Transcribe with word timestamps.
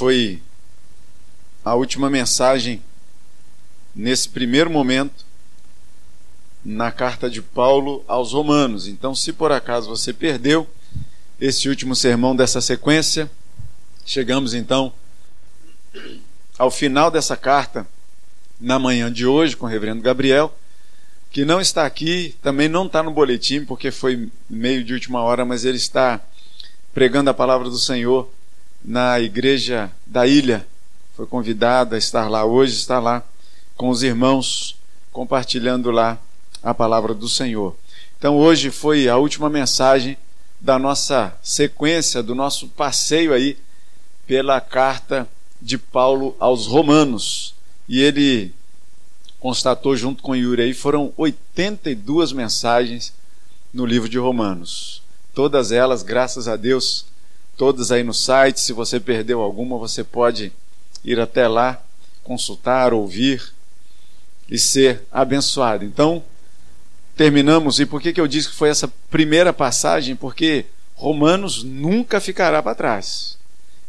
foi 0.00 0.40
a 1.62 1.74
última 1.74 2.08
mensagem 2.08 2.82
nesse 3.94 4.30
primeiro 4.30 4.70
momento 4.70 5.26
na 6.64 6.90
carta 6.90 7.28
de 7.28 7.42
Paulo 7.42 8.02
aos 8.08 8.32
Romanos. 8.32 8.88
Então, 8.88 9.14
se 9.14 9.30
por 9.30 9.52
acaso 9.52 9.90
você 9.90 10.10
perdeu 10.14 10.66
esse 11.38 11.68
último 11.68 11.94
sermão 11.94 12.34
dessa 12.34 12.62
sequência, 12.62 13.30
chegamos 14.06 14.54
então 14.54 14.90
ao 16.58 16.70
final 16.70 17.10
dessa 17.10 17.36
carta 17.36 17.86
na 18.58 18.78
manhã 18.78 19.12
de 19.12 19.26
hoje 19.26 19.54
com 19.54 19.66
o 19.66 19.68
reverendo 19.68 20.00
Gabriel, 20.00 20.58
que 21.30 21.44
não 21.44 21.60
está 21.60 21.84
aqui, 21.84 22.34
também 22.40 22.70
não 22.70 22.86
está 22.86 23.02
no 23.02 23.10
boletim 23.10 23.66
porque 23.66 23.90
foi 23.90 24.30
meio 24.48 24.82
de 24.82 24.94
última 24.94 25.20
hora, 25.20 25.44
mas 25.44 25.66
ele 25.66 25.76
está 25.76 26.22
pregando 26.94 27.28
a 27.28 27.34
palavra 27.34 27.68
do 27.68 27.78
Senhor 27.78 28.32
na 28.84 29.20
igreja 29.20 29.90
da 30.06 30.26
ilha. 30.26 30.66
Foi 31.14 31.26
convidado 31.26 31.94
a 31.94 31.98
estar 31.98 32.28
lá 32.28 32.44
hoje, 32.44 32.74
está 32.74 32.98
lá 32.98 33.22
com 33.76 33.88
os 33.88 34.02
irmãos 34.02 34.76
compartilhando 35.12 35.90
lá 35.90 36.18
a 36.62 36.72
palavra 36.72 37.14
do 37.14 37.28
Senhor. 37.28 37.76
Então 38.18 38.36
hoje 38.36 38.70
foi 38.70 39.08
a 39.08 39.16
última 39.16 39.48
mensagem 39.48 40.16
da 40.60 40.78
nossa 40.78 41.36
sequência, 41.42 42.22
do 42.22 42.34
nosso 42.34 42.68
passeio 42.68 43.32
aí 43.32 43.56
pela 44.26 44.60
carta 44.60 45.26
de 45.60 45.78
Paulo 45.78 46.36
aos 46.38 46.66
Romanos. 46.66 47.54
E 47.88 48.00
ele 48.00 48.54
constatou 49.38 49.96
junto 49.96 50.22
com 50.22 50.36
Yuri 50.36 50.62
aí, 50.62 50.74
foram 50.74 51.12
82 51.16 52.32
mensagens 52.32 53.12
no 53.72 53.86
livro 53.86 54.08
de 54.08 54.18
Romanos. 54.18 55.02
Todas 55.34 55.72
elas, 55.72 56.02
graças 56.02 56.46
a 56.46 56.56
Deus, 56.56 57.06
todas 57.60 57.92
aí 57.92 58.02
no 58.02 58.14
site. 58.14 58.58
Se 58.58 58.72
você 58.72 58.98
perdeu 58.98 59.42
alguma, 59.42 59.76
você 59.76 60.02
pode 60.02 60.50
ir 61.04 61.20
até 61.20 61.46
lá, 61.46 61.78
consultar, 62.24 62.94
ouvir 62.94 63.52
e 64.48 64.58
ser 64.58 65.02
abençoado. 65.12 65.84
Então, 65.84 66.24
terminamos. 67.14 67.78
E 67.78 67.84
por 67.84 68.00
que, 68.00 68.14
que 68.14 68.20
eu 68.20 68.26
disse 68.26 68.48
que 68.48 68.54
foi 68.54 68.70
essa 68.70 68.88
primeira 69.10 69.52
passagem? 69.52 70.16
Porque 70.16 70.64
Romanos 70.94 71.62
nunca 71.62 72.18
ficará 72.18 72.62
para 72.62 72.74
trás. 72.74 73.36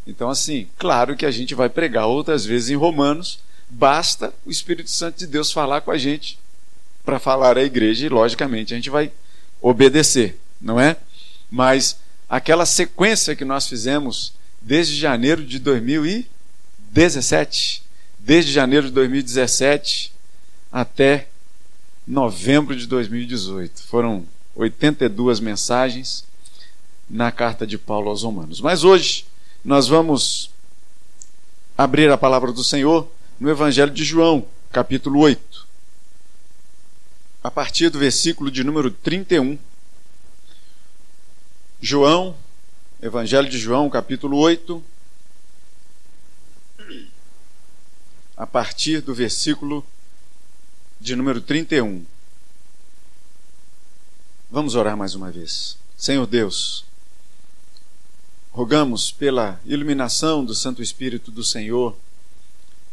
Então, 0.06 0.30
assim, 0.30 0.68
claro 0.78 1.16
que 1.16 1.26
a 1.26 1.32
gente 1.32 1.56
vai 1.56 1.70
pregar 1.70 2.08
outras 2.08 2.44
vezes 2.46 2.72
em 2.72 2.76
Romanos, 2.76 3.40
basta 3.70 4.34
o 4.46 4.52
Espírito 4.52 4.92
Santo 4.92 5.18
de 5.18 5.28
Deus 5.28 5.50
falar 5.50 5.80
com 5.80 5.92
a 5.92 5.98
gente 5.98 6.38
para 7.06 7.20
falar 7.20 7.58
à 7.58 7.64
igreja 7.64 8.06
e, 8.06 8.10
logicamente, 8.10 8.74
a 8.74 8.76
gente 8.76 8.90
vai 8.90 9.14
obedecer, 9.62 10.38
não 10.60 10.78
é? 10.78 10.98
Mas 11.50 12.01
aquela 12.32 12.66
sequência 12.66 13.36
que 13.36 13.44
nós 13.44 13.68
fizemos 13.68 14.34
desde 14.62 14.96
janeiro 14.96 15.46
de 15.46 15.60
2017, 15.60 17.84
desde 18.18 18.54
janeiro 18.54 18.88
de 18.88 18.94
2017 18.94 20.14
até 20.72 21.28
novembro 22.08 22.74
de 22.74 22.88
2018. 22.88 23.84
Foram 23.84 24.26
82 24.56 25.42
mensagens 25.42 26.24
na 27.10 27.34
carta 27.34 27.68
de 27.68 27.78
Paulo 27.78 28.10
aos 28.10 28.24
Romanos. 28.24 28.62
Mas 28.62 28.86
hoje 28.86 29.26
nós 29.62 29.90
vamos 29.90 30.50
abrir 31.78 32.10
a 32.10 32.18
palavra 32.18 32.54
do 32.54 32.64
Senhor 32.64 33.12
no 33.42 33.50
Evangelho 33.50 33.92
de 33.92 34.06
João, 34.06 34.46
capítulo 34.72 35.20
8. 35.20 35.68
A 37.44 37.52
partir 37.52 37.90
do 37.90 38.00
versículo 38.00 38.50
de 38.50 38.64
número 38.64 38.90
31. 38.90 39.60
João, 41.84 42.38
Evangelho 43.02 43.50
de 43.50 43.58
João, 43.58 43.90
capítulo 43.90 44.38
8. 44.38 44.84
A 48.38 48.46
partir 48.46 49.02
do 49.02 49.16
versículo 49.16 49.84
de 51.00 51.16
número 51.16 51.42
31. 51.42 52.06
Vamos 54.52 54.76
orar 54.76 54.96
mais 54.96 55.16
uma 55.16 55.32
vez. 55.32 55.76
Senhor 55.98 56.28
Deus, 56.28 56.86
rogamos 58.52 59.12
pela 59.12 59.60
iluminação 59.66 60.46
do 60.46 60.54
Santo 60.54 60.84
Espírito 60.84 61.32
do 61.32 61.44
Senhor 61.44 61.98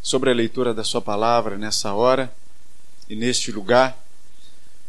sobre 0.01 0.31
a 0.31 0.35
leitura 0.35 0.73
da 0.73 0.83
Sua 0.83 1.03
palavra 1.03 1.59
nessa 1.59 1.93
hora 1.93 2.35
e 3.07 3.15
neste 3.15 3.53
lugar, 3.53 4.03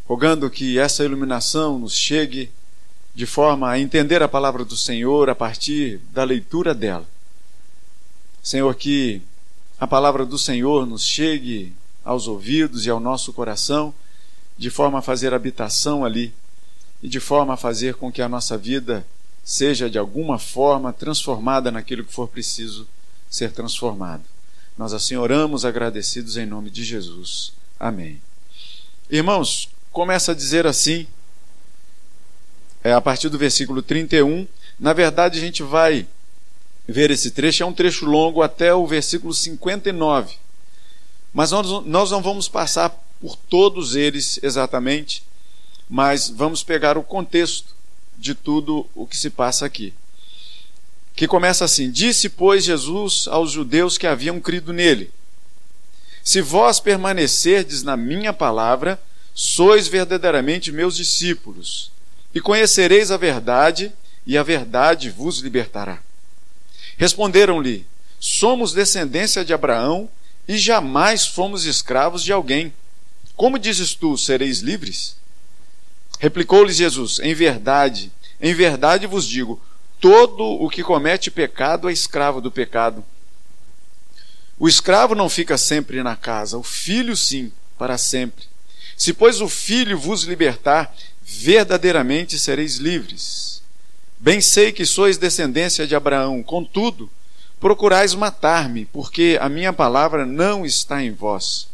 rogando 0.06 0.50
que 0.50 0.80
essa 0.80 1.04
iluminação 1.04 1.78
nos 1.78 1.94
chegue 1.94 2.50
de 3.20 3.26
forma 3.26 3.70
a 3.70 3.78
entender 3.78 4.24
a 4.24 4.30
palavra 4.30 4.64
do 4.64 4.78
Senhor 4.78 5.30
a 5.30 5.36
partir 5.36 6.00
da 6.14 6.24
leitura 6.24 6.74
dela. 6.74 7.06
Senhor, 8.42 8.74
que 8.76 9.22
a 9.78 9.86
palavra 9.86 10.26
do 10.26 10.38
Senhor 10.38 10.88
nos 10.88 11.04
chegue 11.04 11.76
aos 12.02 12.30
ouvidos 12.30 12.86
e 12.86 12.90
ao 12.90 12.98
nosso 12.98 13.34
coração, 13.34 13.94
de 14.58 14.70
forma 14.70 15.00
a 15.00 15.02
fazer 15.02 15.34
habitação 15.34 16.06
ali 16.06 16.34
e 17.04 17.10
de 17.10 17.20
forma 17.20 17.56
a 17.56 17.58
fazer 17.58 17.96
com 17.96 18.10
que 18.10 18.22
a 18.22 18.30
nossa 18.30 18.58
vida 18.58 19.06
seja 19.44 19.90
de 19.90 19.98
alguma 19.98 20.40
forma 20.40 20.94
transformada 20.94 21.70
naquilo 21.70 22.06
que 22.06 22.14
for 22.14 22.30
preciso 22.30 22.88
ser 23.30 23.52
transformado. 23.52 24.24
Nós 24.78 24.94
assim 24.94 25.18
oramos 25.18 25.66
agradecidos 25.66 26.38
em 26.38 26.46
nome 26.46 26.70
de 26.70 26.86
Jesus. 26.86 27.52
Amém. 27.78 28.22
Irmãos, 29.10 29.68
começa 29.92 30.32
a 30.32 30.36
dizer 30.36 30.66
assim, 30.66 31.06
é, 32.84 32.92
a 32.94 33.02
partir 33.02 33.30
do 33.30 33.38
versículo 33.38 33.82
31. 33.82 34.48
Na 34.80 34.94
verdade, 34.94 35.38
a 35.38 35.42
gente 35.42 35.64
vai 35.64 36.06
ver 36.88 37.12
esse 37.12 37.32
trecho, 37.32 37.64
é 37.64 37.66
um 37.66 37.74
trecho 37.74 38.06
longo 38.06 38.42
até 38.42 38.74
o 38.74 38.88
versículo 38.88 39.34
59. 39.34 40.36
Mas 41.34 41.52
nós, 41.52 41.86
nós 41.86 42.12
não 42.12 42.22
vamos 42.22 42.48
passar 42.48 42.90
por 43.20 43.36
todos 43.36 43.96
eles 43.96 44.40
exatamente, 44.42 45.24
mas 45.90 46.30
vamos 46.30 46.64
pegar 46.64 46.98
o 46.98 47.04
contexto 47.04 47.76
de 48.18 48.34
tudo 48.34 48.88
o 48.96 49.06
que 49.06 49.18
se 49.18 49.30
passa 49.30 49.66
aqui. 49.66 49.94
Que 51.16 51.28
começa 51.28 51.66
assim: 51.66 51.92
Disse, 51.92 52.30
pois, 52.30 52.64
Jesus 52.64 53.28
aos 53.28 53.52
judeus 53.52 53.98
que 53.98 54.08
haviam 54.08 54.40
crido 54.40 54.74
nele: 54.74 55.12
Se 56.24 56.42
vós 56.42 56.80
permanecerdes 56.80 57.84
na 57.84 57.98
minha 57.98 58.34
palavra, 58.34 59.00
sois 59.34 59.88
verdadeiramente 59.88 60.72
meus 60.72 60.96
discípulos, 60.96 61.92
e 62.34 62.40
conhecereis 62.40 63.12
a 63.12 63.18
verdade, 63.18 63.92
e 64.26 64.38
a 64.38 64.44
verdade 64.44 65.10
vos 65.10 65.40
libertará. 65.40 66.00
Responderam-lhe: 66.98 67.86
Somos 68.20 68.74
descendência 68.74 69.44
de 69.44 69.54
Abraão 69.54 70.10
e 70.48 70.58
jamais 70.58 71.26
fomos 71.26 71.66
escravos 71.66 72.24
de 72.24 72.32
alguém. 72.32 72.74
Como 73.36 73.58
dizes 73.58 73.94
tu, 73.94 74.18
sereis 74.18 74.60
livres? 74.60 75.16
Replicou-lhes 76.20 76.76
Jesus: 76.76 77.20
Em 77.20 77.34
verdade, 77.34 78.12
em 78.42 78.54
verdade 78.54 79.08
vos 79.08 79.26
digo: 79.26 79.62
todo 80.00 80.44
o 80.44 80.70
que 80.70 80.84
comete 80.84 81.32
pecado 81.32 81.90
é 81.90 81.94
escravo 81.94 82.42
do 82.42 82.52
pecado. 82.52 83.04
O 84.58 84.68
escravo 84.68 85.16
não 85.16 85.30
fica 85.30 85.58
sempre 85.58 86.04
na 86.04 86.18
casa, 86.18 86.58
o 86.58 86.64
filho 86.64 87.16
sim, 87.16 87.52
para 87.78 87.98
sempre. 87.98 88.46
Se, 88.98 89.14
pois, 89.14 89.40
o 89.40 89.48
filho 89.48 89.98
vos 89.98 90.24
libertar, 90.24 90.94
verdadeiramente 91.32 92.40
sereis 92.40 92.78
livres. 92.78 93.62
Bem 94.20 94.42
sei 94.42 94.72
que 94.72 94.86
sois 94.86 95.18
descendência 95.18 95.86
de 95.86 95.96
Abraão, 95.96 96.42
contudo, 96.42 97.10
procurais 97.60 98.16
matar-me, 98.16 98.86
porque 98.86 99.38
a 99.40 99.48
minha 99.48 99.72
palavra 99.72 100.26
não 100.26 100.66
está 100.66 101.04
em 101.04 101.12
vós. 101.12 101.68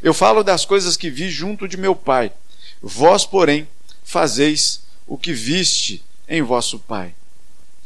Eu 0.00 0.14
falo 0.14 0.44
das 0.44 0.64
coisas 0.64 0.96
que 0.96 1.10
vi 1.10 1.28
junto 1.28 1.66
de 1.66 1.76
meu 1.76 1.94
pai. 1.96 2.32
Vós, 2.80 3.26
porém, 3.26 3.66
fazeis 4.04 4.80
o 5.06 5.18
que 5.18 5.32
viste 5.32 6.02
em 6.28 6.40
vosso 6.40 6.78
pai. 6.78 7.14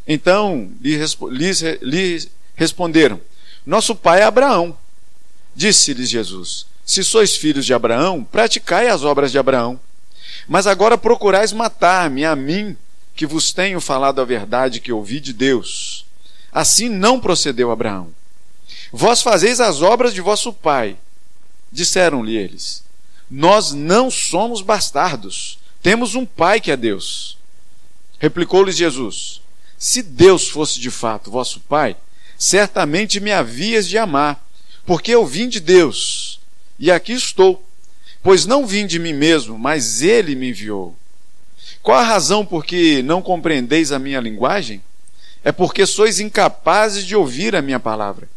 Então 0.06 0.70
lhes 0.80 2.28
responderam: 2.54 3.20
Nosso 3.64 3.94
pai 3.96 4.20
é 4.20 4.25
Abraão. 4.25 4.76
Disse-lhes 5.56 6.11
Jesus: 6.11 6.66
Se 6.84 7.02
sois 7.02 7.34
filhos 7.34 7.64
de 7.64 7.75
Abraão, 7.75 8.22
praticai 8.22 8.88
as 8.88 9.02
obras 9.02 9.32
de 9.32 9.38
Abraão. 9.38 9.81
Mas 10.49 10.67
agora 10.67 10.97
procurais 10.97 11.53
matar-me, 11.53 12.25
a 12.25 12.35
mim, 12.35 12.75
que 13.15 13.27
vos 13.27 13.53
tenho 13.53 13.81
falado 13.81 14.21
a 14.21 14.25
verdade 14.25 14.81
que 14.81 14.91
ouvi 14.91 15.21
de 15.21 15.35
Deus. 15.35 16.06
Assim 16.50 16.89
não 16.89 17.21
procedeu 17.21 17.71
Abraão. 17.71 18.11
Vós 18.91 19.21
fazeis 19.21 19.61
as 19.61 19.83
obras 19.83 20.15
de 20.15 20.23
vosso 20.23 20.53
pai. 20.53 20.97
Disseram-lhe 21.71 22.35
eles: 22.35 22.83
Nós 23.31 23.73
não 23.73 24.11
somos 24.11 24.62
bastardos, 24.62 25.59
temos 25.83 26.15
um 26.15 26.25
pai 26.25 26.61
que 26.61 26.71
é 26.71 26.77
Deus. 26.77 27.37
Replicou-lhes 28.19 28.77
Jesus: 28.77 29.43
Se 29.77 30.03
Deus 30.03 30.49
fosse 30.49 30.81
de 30.81 30.91
fato 30.91 31.31
vosso 31.31 31.61
pai, 31.61 31.95
certamente 32.39 33.21
me 33.21 33.33
havias 33.33 33.87
de 33.87 33.99
amar, 33.99 34.43
porque 34.87 35.11
eu 35.11 35.27
vim 35.27 35.49
de 35.49 35.61
Deus, 35.61 36.41
e 36.79 36.91
aqui 36.91 37.12
estou. 37.12 37.68
Pois 38.23 38.47
não 38.47 38.67
vim 38.67 38.87
de 38.87 38.99
mim 38.99 39.12
mesmo, 39.12 39.59
mas 39.59 40.03
ele 40.03 40.35
me 40.35 40.50
enviou. 40.50 40.97
Qual 41.82 41.99
a 41.99 42.03
razão 42.03 42.44
por 42.44 42.65
que 42.65 43.03
não 43.03 43.23
compreendeis 43.23 43.93
a 43.93 43.99
minha 43.99 44.20
linguagem? 44.20 44.82
é 45.44 45.53
porque 45.53 45.87
sois 45.87 46.20
incapazes 46.20 47.05
de 47.05 47.17
ouvir 47.17 47.55
a 47.55 47.62
minha 47.62 47.81
palavra. 47.81 48.29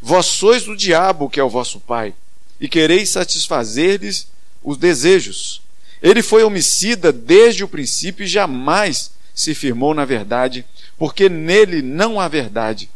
Vós 0.00 0.26
sois 0.26 0.68
o 0.68 0.76
diabo 0.76 1.30
que 1.30 1.40
é 1.40 1.42
o 1.42 1.48
vosso 1.48 1.80
pai, 1.80 2.14
e 2.60 2.68
quereis 2.68 3.10
satisfazer-lhes 3.10 4.28
os 4.62 4.76
desejos. 4.76 5.62
Ele 6.02 6.22
foi 6.22 6.42
homicida 6.42 7.12
desde 7.12 7.64
o 7.64 7.68
princípio 7.68 8.24
e 8.24 8.28
jamais 8.28 9.10
se 9.34 9.54
firmou 9.54 9.94
na 9.94 10.04
verdade, 10.04 10.64
porque 10.96 11.28
nele 11.28 11.80
não 11.80 12.20
há 12.20 12.28
verdade. 12.28 12.90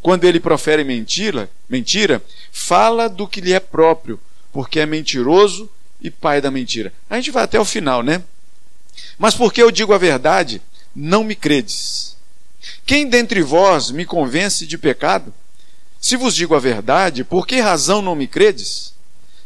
Quando 0.00 0.24
ele 0.24 0.38
profere 0.38 0.84
mentira, 0.84 1.50
mentira, 1.68 2.22
fala 2.52 3.08
do 3.08 3.26
que 3.26 3.40
lhe 3.40 3.52
é 3.52 3.60
próprio, 3.60 4.20
porque 4.52 4.80
é 4.80 4.86
mentiroso 4.86 5.68
e 6.00 6.10
pai 6.10 6.40
da 6.40 6.50
mentira. 6.50 6.92
A 7.08 7.16
gente 7.16 7.30
vai 7.30 7.44
até 7.44 7.58
o 7.58 7.64
final, 7.64 8.02
né? 8.02 8.22
Mas 9.18 9.34
porque 9.34 9.62
eu 9.62 9.70
digo 9.70 9.92
a 9.92 9.98
verdade, 9.98 10.62
não 10.94 11.24
me 11.24 11.34
credes. 11.34 12.16
Quem 12.84 13.08
dentre 13.08 13.42
vós 13.42 13.90
me 13.90 14.04
convence 14.04 14.66
de 14.66 14.78
pecado? 14.78 15.32
Se 16.00 16.16
vos 16.16 16.34
digo 16.34 16.54
a 16.54 16.60
verdade, 16.60 17.24
por 17.24 17.46
que 17.46 17.60
razão 17.60 18.00
não 18.00 18.14
me 18.14 18.26
credes? 18.26 18.94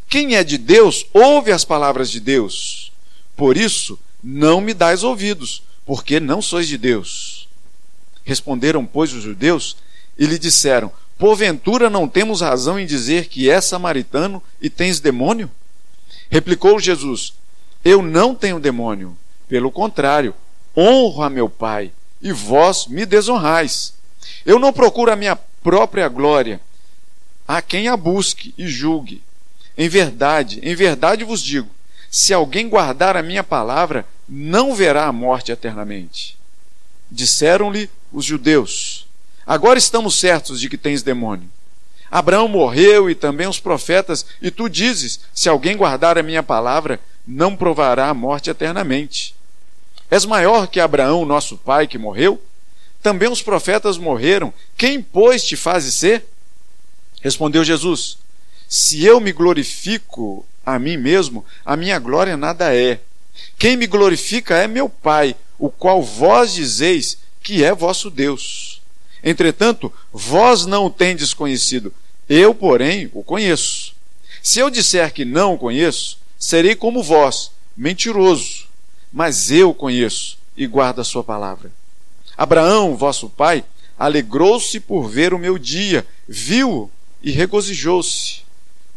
Quem 0.07 0.35
é 0.35 0.43
de 0.43 0.57
Deus, 0.57 1.05
ouve 1.13 1.51
as 1.51 1.65
palavras 1.65 2.09
de 2.09 2.19
Deus. 2.19 2.91
Por 3.35 3.57
isso, 3.57 3.99
não 4.23 4.61
me 4.61 4.73
dais 4.73 5.03
ouvidos, 5.03 5.63
porque 5.85 6.19
não 6.19 6.41
sois 6.41 6.67
de 6.67 6.77
Deus. 6.77 7.47
Responderam, 8.23 8.85
pois, 8.85 9.11
os 9.11 9.23
judeus 9.23 9.75
e 10.17 10.25
lhe 10.25 10.37
disseram: 10.37 10.91
Porventura 11.17 11.89
não 11.89 12.07
temos 12.07 12.41
razão 12.41 12.79
em 12.79 12.85
dizer 12.85 13.27
que 13.27 13.49
és 13.49 13.65
samaritano 13.65 14.41
e 14.61 14.69
tens 14.69 14.99
demônio? 14.99 15.49
Replicou 16.29 16.79
Jesus: 16.79 17.33
Eu 17.83 18.01
não 18.01 18.33
tenho 18.35 18.59
demônio. 18.59 19.17
Pelo 19.47 19.71
contrário, 19.71 20.33
honro 20.75 21.21
a 21.21 21.29
meu 21.29 21.49
Pai, 21.49 21.91
e 22.21 22.31
vós 22.31 22.87
me 22.87 23.05
desonrais. 23.05 23.93
Eu 24.45 24.57
não 24.57 24.73
procuro 24.73 25.11
a 25.11 25.15
minha 25.15 25.35
própria 25.35 26.07
glória. 26.07 26.59
A 27.47 27.61
quem 27.61 27.87
a 27.87 27.97
busque 27.97 28.53
e 28.57 28.67
julgue. 28.67 29.21
Em 29.77 29.89
verdade, 29.89 30.59
em 30.63 30.75
verdade 30.75 31.23
vos 31.23 31.41
digo: 31.41 31.69
se 32.09 32.33
alguém 32.33 32.69
guardar 32.69 33.17
a 33.17 33.23
minha 33.23 33.43
palavra, 33.43 34.05
não 34.29 34.75
verá 34.75 35.07
a 35.07 35.11
morte 35.11 35.51
eternamente. 35.51 36.37
Disseram-lhe 37.09 37.89
os 38.11 38.23
judeus: 38.23 39.07
Agora 39.45 39.79
estamos 39.79 40.15
certos 40.15 40.59
de 40.59 40.69
que 40.69 40.77
tens 40.77 41.03
demônio. 41.03 41.49
Abraão 42.13 42.47
morreu 42.47 43.09
e 43.09 43.15
também 43.15 43.47
os 43.47 43.59
profetas, 43.59 44.23
e 44.39 44.51
tu 44.51 44.69
dizes: 44.69 45.21
Se 45.33 45.49
alguém 45.49 45.75
guardar 45.75 46.15
a 46.15 46.21
minha 46.21 46.43
palavra, 46.43 46.99
não 47.27 47.55
provará 47.55 48.07
a 48.07 48.13
morte 48.13 48.51
eternamente. 48.51 49.33
És 50.11 50.23
maior 50.23 50.67
que 50.67 50.79
Abraão, 50.79 51.25
nosso 51.25 51.57
pai, 51.57 51.87
que 51.87 51.97
morreu? 51.97 52.39
Também 53.01 53.27
os 53.27 53.41
profetas 53.41 53.97
morreram. 53.97 54.53
Quem, 54.77 55.01
pois, 55.01 55.43
te 55.43 55.55
faz 55.55 55.85
ser? 55.85 56.23
Respondeu 57.19 57.63
Jesus: 57.63 58.19
Se 58.69 59.03
eu 59.03 59.19
me 59.19 59.31
glorifico 59.31 60.45
a 60.63 60.77
mim 60.77 60.97
mesmo, 60.97 61.43
a 61.65 61.75
minha 61.75 61.97
glória 61.97 62.37
nada 62.37 62.75
é. 62.75 62.99
Quem 63.57 63.75
me 63.75 63.87
glorifica 63.87 64.55
é 64.55 64.67
meu 64.67 64.87
Pai, 64.87 65.35
o 65.57 65.67
qual 65.67 66.03
vós 66.03 66.53
dizeis 66.53 67.17
que 67.41 67.63
é 67.63 67.73
vosso 67.73 68.11
Deus. 68.11 68.83
Entretanto, 69.23 69.91
vós 70.11 70.67
não 70.67 70.85
o 70.85 70.91
tendes 70.91 71.33
conhecido, 71.33 71.91
eu, 72.29 72.53
porém, 72.55 73.09
o 73.13 73.23
conheço. 73.23 73.93
Se 74.41 74.59
eu 74.59 74.69
disser 74.69 75.13
que 75.13 75.25
não 75.25 75.53
o 75.53 75.57
conheço, 75.57 76.17
serei 76.37 76.75
como 76.75 77.03
vós, 77.03 77.51
mentiroso. 77.75 78.67
Mas 79.11 79.51
eu 79.51 79.69
o 79.69 79.75
conheço 79.75 80.37
e 80.55 80.65
guardo 80.67 80.99
a 80.99 81.03
sua 81.03 81.23
palavra. 81.23 81.71
Abraão, 82.35 82.97
vosso 82.97 83.29
pai, 83.29 83.63
alegrou-se 83.97 84.79
por 84.79 85.07
ver 85.07 85.33
o 85.33 85.39
meu 85.39 85.57
dia, 85.57 86.05
viu 86.27 86.89
e 87.21 87.31
regozijou-se. 87.31 88.41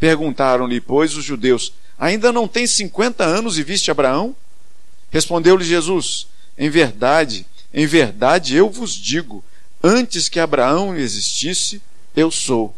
Perguntaram-lhe, 0.00 0.81
pois, 0.81 1.17
os 1.17 1.25
judeus: 1.25 1.73
Ainda 1.99 2.32
não 2.32 2.49
tem 2.49 2.67
cinquenta 2.67 3.25
anos 3.25 3.58
e 3.58 3.62
viste 3.62 3.90
Abraão? 3.90 4.34
Respondeu-lhe 5.11 5.64
Jesus: 5.64 6.26
Em 6.58 6.69
verdade, 6.69 7.46
em 7.73 7.87
verdade 7.87 8.55
eu 8.56 8.69
vos 8.70 8.94
digo, 8.94 9.44
antes 9.82 10.28
que 10.28 10.40
Abraão 10.40 10.96
existisse, 10.96 11.81
eu 12.14 12.31
sou. 12.31 12.75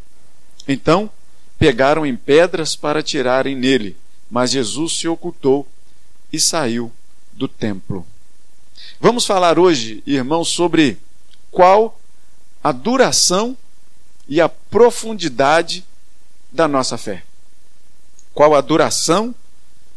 Então 0.69 1.11
pegaram 1.59 2.07
em 2.07 2.15
pedras 2.15 2.77
para 2.77 3.03
tirarem 3.03 3.57
nele, 3.57 3.97
mas 4.31 4.51
Jesus 4.51 4.99
se 4.99 5.09
ocultou 5.09 5.67
e 6.33 6.39
saiu 6.39 6.93
do 7.33 7.49
templo. 7.49 8.07
Vamos 9.01 9.27
falar 9.27 9.59
hoje, 9.59 10.03
irmãos, 10.07 10.49
sobre 10.49 10.99
qual 11.51 11.99
a 12.63 12.71
duração 12.71 13.57
e 14.29 14.41
a 14.41 14.49
profundidade 14.49 15.85
da 16.53 16.69
nossa 16.69 16.99
fé. 16.99 17.25
Qual 18.35 18.55
a 18.55 18.61
duração 18.61 19.35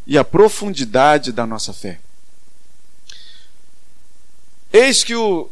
e 0.06 0.18
a 0.18 0.24
profundidade 0.24 1.32
da 1.32 1.46
nossa 1.46 1.74
fé. 1.74 2.00
Eis 4.74 5.04
que 5.04 5.16
o 5.16 5.50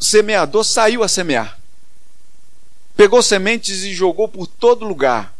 semeador 0.00 0.64
saiu 0.64 1.02
a 1.02 1.08
semear. 1.08 1.58
Pegou 2.96 3.22
sementes 3.22 3.82
e 3.82 3.92
jogou 3.92 4.28
por 4.28 4.46
todo 4.46 4.84
lugar. 4.84 5.34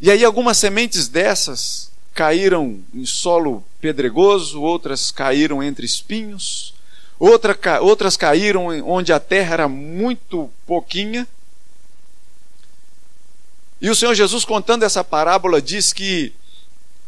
E 0.00 0.10
aí 0.10 0.24
algumas 0.24 0.58
sementes 0.58 1.08
dessas 1.08 1.90
caíram 2.14 2.82
em 2.94 3.04
solo 3.04 3.64
pedregoso, 3.80 4.62
outras 4.62 5.10
caíram 5.10 5.62
entre 5.62 5.84
espinhos, 5.84 6.74
outra, 7.18 7.58
outras 7.80 8.16
caíram 8.16 8.66
onde 8.88 9.12
a 9.12 9.20
terra 9.20 9.54
era 9.54 9.68
muito 9.68 10.50
pouquinha. 10.66 11.26
E 13.80 13.90
o 13.90 13.94
Senhor 13.94 14.14
Jesus 14.14 14.44
contando 14.44 14.84
essa 14.84 15.04
parábola 15.04 15.60
diz 15.60 15.92
que 15.92 16.32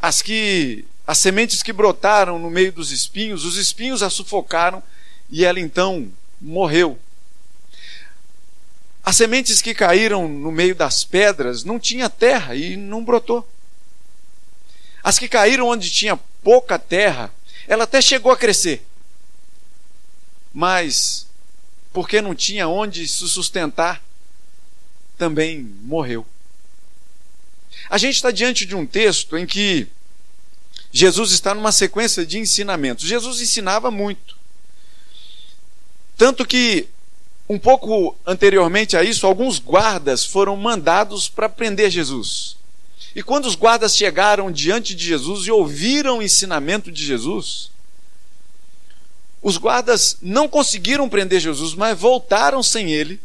as 0.01 0.21
que 0.21 0.85
as 1.07 1.19
sementes 1.19 1.63
que 1.63 1.73
brotaram 1.73 2.39
no 2.39 2.51
meio 2.51 2.73
dos 2.73 2.91
espinhos, 2.91 3.45
os 3.45 3.57
espinhos 3.57 4.03
a 4.03 4.11
sufocaram 4.11 4.83
e 5.31 5.45
ela 5.45 5.61
então 5.61 6.11
morreu. 6.41 6.99
As 9.07 9.15
sementes 9.15 9.63
que 9.63 9.73
caíram 9.73 10.27
no 10.27 10.51
meio 10.51 10.75
das 10.75 11.05
pedras 11.05 11.63
não 11.63 11.79
tinha 11.79 12.11
terra 12.11 12.57
e 12.57 12.77
não 12.77 13.05
brotou. 13.05 13.49
As 15.01 15.17
que 15.17 15.29
caíram 15.29 15.69
onde 15.69 15.89
tinha 15.89 16.17
pouca 16.43 16.77
terra, 16.77 17.33
ela 17.69 17.85
até 17.85 18.03
chegou 18.03 18.33
a 18.33 18.37
crescer. 18.37 18.85
Mas 20.53 21.29
porque 21.93 22.21
não 22.21 22.35
tinha 22.35 22.67
onde 22.67 23.07
se 23.07 23.29
sustentar, 23.29 24.03
também 25.17 25.63
morreu. 25.63 26.27
A 27.89 27.99
gente 27.99 28.17
está 28.17 28.33
diante 28.33 28.67
de 28.67 28.75
um 28.75 28.85
texto 28.85 29.39
em 29.39 29.47
que 29.47 29.87
Jesus 30.91 31.31
está 31.31 31.55
numa 31.55 31.71
sequência 31.71 32.27
de 32.27 32.39
ensinamentos. 32.39 33.07
Jesus 33.07 33.41
ensinava 33.41 33.89
muito. 33.89 34.37
Tanto 36.17 36.45
que, 36.45 36.89
um 37.49 37.59
pouco 37.59 38.17
anteriormente 38.27 38.97
a 38.97 39.03
isso, 39.03 39.27
alguns 39.27 39.59
guardas 39.59 40.25
foram 40.25 40.57
mandados 40.57 41.29
para 41.29 41.49
prender 41.49 41.91
Jesus. 41.91 42.57
E 43.15 43.23
quando 43.23 43.47
os 43.47 43.55
guardas 43.55 43.97
chegaram 43.97 44.51
diante 44.51 44.95
de 44.95 45.05
Jesus 45.05 45.47
e 45.47 45.51
ouviram 45.51 46.19
o 46.19 46.23
ensinamento 46.23 46.91
de 46.91 47.05
Jesus, 47.05 47.71
os 49.41 49.57
guardas 49.57 50.19
não 50.21 50.49
conseguiram 50.49 51.09
prender 51.09 51.41
Jesus, 51.41 51.75
mas 51.75 51.99
voltaram 51.99 52.63
sem 52.63 52.91
ele 52.91 53.21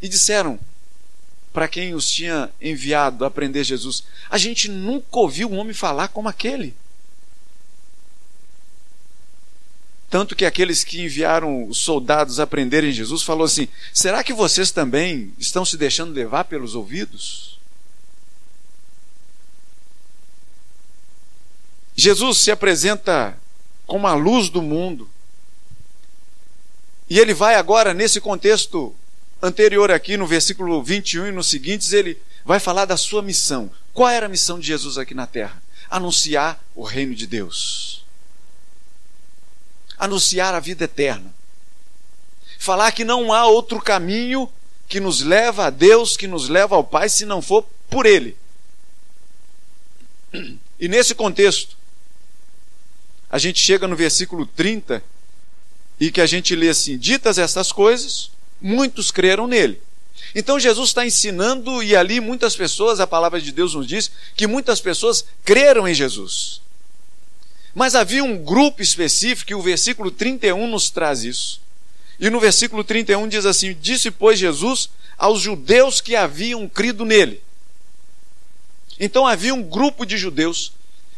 e 0.00 0.08
disseram: 0.08 0.58
para 1.54 1.68
quem 1.68 1.94
os 1.94 2.10
tinha 2.10 2.50
enviado 2.60 3.24
a 3.24 3.30
prender 3.30 3.62
Jesus. 3.62 4.02
A 4.28 4.36
gente 4.36 4.68
nunca 4.68 5.06
ouviu 5.20 5.48
um 5.48 5.58
homem 5.58 5.72
falar 5.72 6.08
como 6.08 6.28
aquele. 6.28 6.74
Tanto 10.14 10.36
que 10.36 10.44
aqueles 10.44 10.84
que 10.84 11.02
enviaram 11.02 11.66
os 11.66 11.78
soldados 11.78 12.38
a 12.38 12.46
prenderem 12.46 12.92
Jesus 12.92 13.24
falou 13.24 13.44
assim: 13.44 13.66
será 13.92 14.22
que 14.22 14.32
vocês 14.32 14.70
também 14.70 15.34
estão 15.40 15.64
se 15.64 15.76
deixando 15.76 16.14
levar 16.14 16.44
pelos 16.44 16.76
ouvidos? 16.76 17.58
Jesus 21.96 22.38
se 22.38 22.52
apresenta 22.52 23.36
como 23.88 24.06
a 24.06 24.14
luz 24.14 24.48
do 24.48 24.62
mundo. 24.62 25.10
E 27.10 27.18
ele 27.18 27.34
vai 27.34 27.56
agora, 27.56 27.92
nesse 27.92 28.20
contexto 28.20 28.94
anterior 29.42 29.90
aqui, 29.90 30.16
no 30.16 30.28
versículo 30.28 30.80
21 30.80 31.26
e 31.26 31.32
nos 31.32 31.48
seguintes, 31.48 31.92
ele 31.92 32.16
vai 32.44 32.60
falar 32.60 32.84
da 32.84 32.96
sua 32.96 33.20
missão. 33.20 33.68
Qual 33.92 34.08
era 34.08 34.26
a 34.26 34.28
missão 34.28 34.60
de 34.60 34.66
Jesus 34.68 34.96
aqui 34.96 35.12
na 35.12 35.26
terra? 35.26 35.60
Anunciar 35.90 36.64
o 36.72 36.84
reino 36.84 37.16
de 37.16 37.26
Deus. 37.26 37.93
Anunciar 40.04 40.54
a 40.54 40.60
vida 40.60 40.84
eterna. 40.84 41.34
Falar 42.58 42.92
que 42.92 43.04
não 43.04 43.32
há 43.32 43.46
outro 43.46 43.80
caminho 43.80 44.50
que 44.88 45.00
nos 45.00 45.22
leva 45.22 45.66
a 45.66 45.70
Deus, 45.70 46.16
que 46.16 46.26
nos 46.26 46.48
leva 46.48 46.76
ao 46.76 46.84
Pai, 46.84 47.08
se 47.08 47.24
não 47.24 47.40
for 47.42 47.66
por 47.88 48.06
Ele. 48.06 48.36
E 50.78 50.88
nesse 50.88 51.14
contexto, 51.14 51.76
a 53.30 53.38
gente 53.38 53.60
chega 53.60 53.86
no 53.88 53.96
versículo 53.96 54.46
30 54.46 55.02
e 55.98 56.10
que 56.10 56.20
a 56.20 56.26
gente 56.26 56.54
lê 56.54 56.68
assim: 56.68 56.98
ditas 56.98 57.38
estas 57.38 57.72
coisas, 57.72 58.30
muitos 58.60 59.10
creram 59.10 59.46
nele. 59.46 59.80
Então 60.34 60.58
Jesus 60.58 60.90
está 60.90 61.06
ensinando, 61.06 61.82
e 61.82 61.94
ali 61.94 62.20
muitas 62.20 62.56
pessoas, 62.56 63.00
a 63.00 63.06
palavra 63.06 63.40
de 63.40 63.52
Deus 63.52 63.74
nos 63.74 63.86
diz, 63.86 64.10
que 64.36 64.46
muitas 64.46 64.80
pessoas 64.80 65.24
creram 65.44 65.86
em 65.86 65.94
Jesus. 65.94 66.60
Mas 67.74 67.94
havia 67.94 68.22
um 68.22 68.36
grupo 68.36 68.82
específico, 68.82 69.50
e 69.50 69.54
o 69.54 69.62
versículo 69.62 70.10
31 70.10 70.68
nos 70.68 70.90
traz 70.90 71.24
isso. 71.24 71.60
E 72.20 72.30
no 72.30 72.38
versículo 72.38 72.84
31 72.84 73.26
diz 73.28 73.44
assim: 73.44 73.76
Disse, 73.80 74.10
pois, 74.10 74.38
Jesus 74.38 74.88
aos 75.16 75.40
judeus 75.40 76.00
que 76.00 76.16
haviam 76.16 76.68
crido 76.68 77.04
nele. 77.04 77.42
Então 78.98 79.26
havia 79.26 79.54
um 79.54 79.62
grupo 79.62 80.04
de 80.04 80.16
judeus 80.16 80.72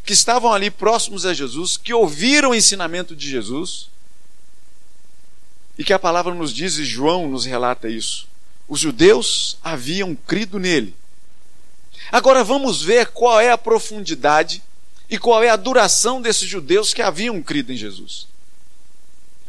que 0.05 0.13
estavam 0.13 0.53
ali 0.53 0.71
próximos 0.71 1.27
a 1.27 1.35
Jesus, 1.35 1.77
que 1.77 1.93
ouviram 1.93 2.51
o 2.51 2.55
ensinamento 2.55 3.15
de 3.15 3.29
Jesus, 3.29 3.89
e 5.77 5.85
que 5.85 5.93
a 5.93 5.99
palavra 5.99 6.33
nos 6.35 6.55
diz, 6.55 6.79
e 6.79 6.85
João 6.85 7.29
nos 7.29 7.45
relata 7.45 7.89
isso. 7.89 8.29
Os 8.69 8.81
judeus 8.81 9.59
haviam 9.63 10.15
crido 10.15 10.59
nele. 10.59 10.95
Agora 12.11 12.45
vamos 12.45 12.83
ver 12.83 13.09
qual 13.09 13.41
é 13.41 13.51
a 13.51 13.59
profundidade 13.59 14.63
e 15.09 15.19
qual 15.19 15.43
é 15.43 15.49
a 15.49 15.57
duração 15.57 16.21
desses 16.21 16.49
judeus 16.49 16.93
que 16.93 17.03
haviam 17.03 17.43
crido 17.43 17.73
em 17.73 17.77
Jesus. 17.77 18.27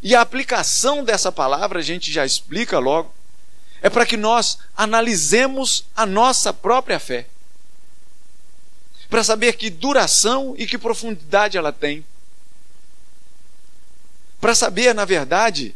E 0.02 0.16
a 0.16 0.22
aplicação 0.22 1.04
dessa 1.04 1.32
palavra, 1.32 1.80
a 1.80 1.84
gente 1.84 2.12
já 2.12 2.26
explica 2.26 2.78
logo, 2.78 3.12
é 3.82 3.90
para 3.90 4.06
que 4.06 4.18
nós 4.18 4.60
analisemos 4.76 5.86
a 5.96 6.06
nossa 6.06 6.54
própria 6.54 7.00
fé. 7.00 7.28
Para 9.10 9.24
saber 9.24 9.54
que 9.54 9.70
duração 9.70 10.54
e 10.58 10.68
que 10.68 10.78
profundidade 10.78 11.58
ela 11.58 11.72
tem. 11.72 12.06
Para 14.40 14.54
saber, 14.54 14.94
na 14.94 15.06
verdade, 15.06 15.76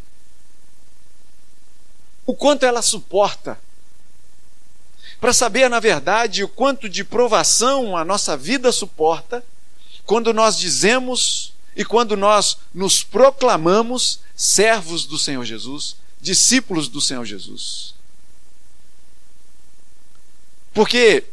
o 2.26 2.36
quanto 2.36 2.66
ela 2.66 2.82
suporta. 2.82 3.58
Para 5.20 5.34
saber, 5.34 5.70
na 5.70 5.80
verdade, 5.80 6.44
o 6.44 6.48
quanto 6.48 6.90
de 6.90 7.04
provação 7.04 7.96
a 7.96 8.04
nossa 8.04 8.36
vida 8.36 8.72
suporta 8.72 9.44
quando 10.12 10.34
nós 10.34 10.58
dizemos 10.60 11.54
e 11.74 11.86
quando 11.86 12.18
nós 12.18 12.58
nos 12.74 13.02
proclamamos 13.02 14.20
servos 14.36 15.06
do 15.06 15.18
Senhor 15.18 15.46
Jesus, 15.46 15.96
discípulos 16.20 16.90
do 16.90 17.00
Senhor 17.00 17.24
Jesus. 17.24 17.96
Porque 20.74 21.24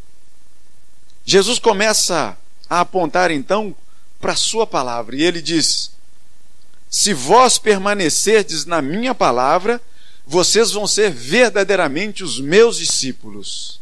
Jesus 1.26 1.58
começa 1.58 2.38
a 2.70 2.78
apontar 2.78 3.32
então 3.32 3.75
para 4.20 4.35
a 4.35 4.37
sua 4.37 4.64
palavra 4.64 5.16
e 5.16 5.25
ele 5.25 5.42
diz: 5.42 5.90
Se 6.88 7.12
vós 7.12 7.58
permanecerdes 7.58 8.64
na 8.64 8.80
minha 8.80 9.12
palavra, 9.12 9.82
vocês 10.25 10.70
vão 10.70 10.87
ser 10.87 11.11
verdadeiramente 11.11 12.23
os 12.23 12.38
meus 12.38 12.78
discípulos. 12.78 13.80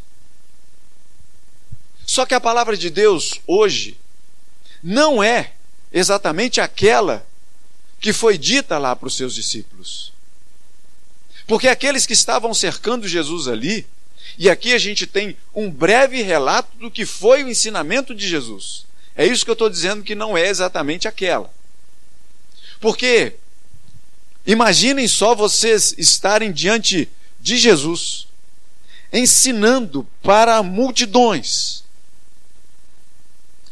Só 2.07 2.25
que 2.25 2.33
a 2.33 2.41
palavra 2.41 2.79
de 2.79 2.89
Deus 2.89 3.35
hoje 3.47 3.99
não 4.83 5.23
é 5.23 5.53
exatamente 5.93 6.61
aquela 6.61 7.27
que 8.01 8.13
foi 8.13 8.37
dita 8.37 8.79
lá 8.79 8.95
para 8.95 9.09
os 9.09 9.17
seus 9.17 9.35
discípulos. 9.35 10.13
Porque 11.47 11.69
aqueles 11.69 12.07
que 12.07 12.13
estavam 12.13 12.53
cercando 12.53 13.09
Jesus 13.09 13.49
ali, 13.49 13.87
e 14.39 14.51
aqui 14.51 14.73
a 14.75 14.79
gente 14.79 15.07
tem 15.07 15.37
um 15.55 15.71
breve 15.71 16.23
relato 16.23 16.77
do 16.79 16.91
que 16.91 17.07
foi 17.07 17.45
o 17.45 17.49
ensinamento 17.49 18.15
de 18.15 18.29
Jesus. 18.29 18.85
É 19.15 19.25
isso 19.25 19.45
que 19.45 19.51
eu 19.51 19.55
estou 19.55 19.71
dizendo 19.71 20.03
que 20.03 20.15
não 20.15 20.37
é 20.37 20.49
exatamente 20.49 21.09
aquela. 21.09 21.51
Porque 22.81 23.35
Imaginem 24.47 25.09
só 25.09 25.35
vocês 25.35 25.93
estarem 25.99 26.53
diante 26.53 27.09
de 27.41 27.57
Jesus, 27.59 28.29
ensinando 29.13 30.07
para 30.23 30.63
multidões. 30.63 31.83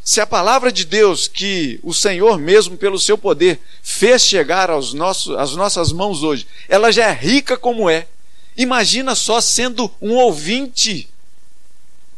Se 0.05 0.21
a 0.21 0.27
palavra 0.27 0.71
de 0.71 0.85
Deus, 0.85 1.27
que 1.27 1.81
o 1.83 1.95
Senhor 1.95 2.39
mesmo, 2.39 2.77
pelo 2.77 2.99
seu 2.99 3.17
poder, 3.17 3.59
fez 3.83 4.23
chegar 4.23 4.69
aos 4.69 4.93
nossos, 4.93 5.35
às 5.35 5.57
nossas 5.57 5.93
mãos 5.93 6.23
hoje, 6.23 6.47
ela 6.69 6.93
já 6.93 7.07
é 7.07 7.13
rica 7.13 7.57
como 7.57 7.89
é. 7.89 8.07
Imagina 8.55 9.15
só 9.15 9.41
sendo 9.41 9.91
um 10.03 10.13
ouvinte 10.13 11.09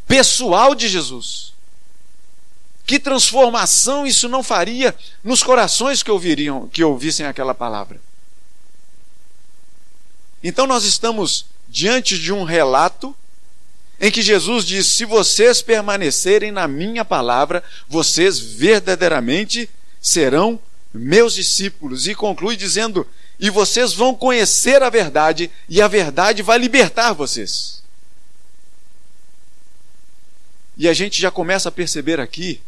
pessoal 0.04 0.74
de 0.74 0.88
Jesus. 0.88 1.52
Que 2.84 2.98
transformação 2.98 4.04
isso 4.04 4.28
não 4.28 4.42
faria 4.42 4.92
nos 5.22 5.44
corações 5.44 6.02
que 6.02 6.10
ouviriam, 6.10 6.68
que 6.68 6.82
ouvissem 6.82 7.24
aquela 7.24 7.54
palavra. 7.54 8.00
Então 10.42 10.66
nós 10.66 10.84
estamos 10.84 11.46
diante 11.68 12.18
de 12.18 12.32
um 12.32 12.42
relato 12.42 13.14
em 14.00 14.10
que 14.10 14.22
Jesus 14.22 14.64
diz: 14.64 14.86
Se 14.86 15.04
vocês 15.04 15.62
permanecerem 15.62 16.50
na 16.50 16.68
minha 16.68 17.04
palavra, 17.04 17.62
vocês 17.88 18.38
verdadeiramente 18.38 19.68
serão 20.00 20.60
meus 20.92 21.34
discípulos. 21.34 22.06
E 22.06 22.14
conclui 22.14 22.56
dizendo: 22.56 23.06
E 23.38 23.50
vocês 23.50 23.92
vão 23.92 24.14
conhecer 24.14 24.82
a 24.82 24.90
verdade, 24.90 25.50
e 25.68 25.80
a 25.80 25.88
verdade 25.88 26.42
vai 26.42 26.58
libertar 26.58 27.12
vocês. 27.12 27.82
E 30.76 30.88
a 30.88 30.92
gente 30.92 31.20
já 31.20 31.30
começa 31.30 31.70
a 31.70 31.72
perceber 31.72 32.20
aqui 32.20 32.60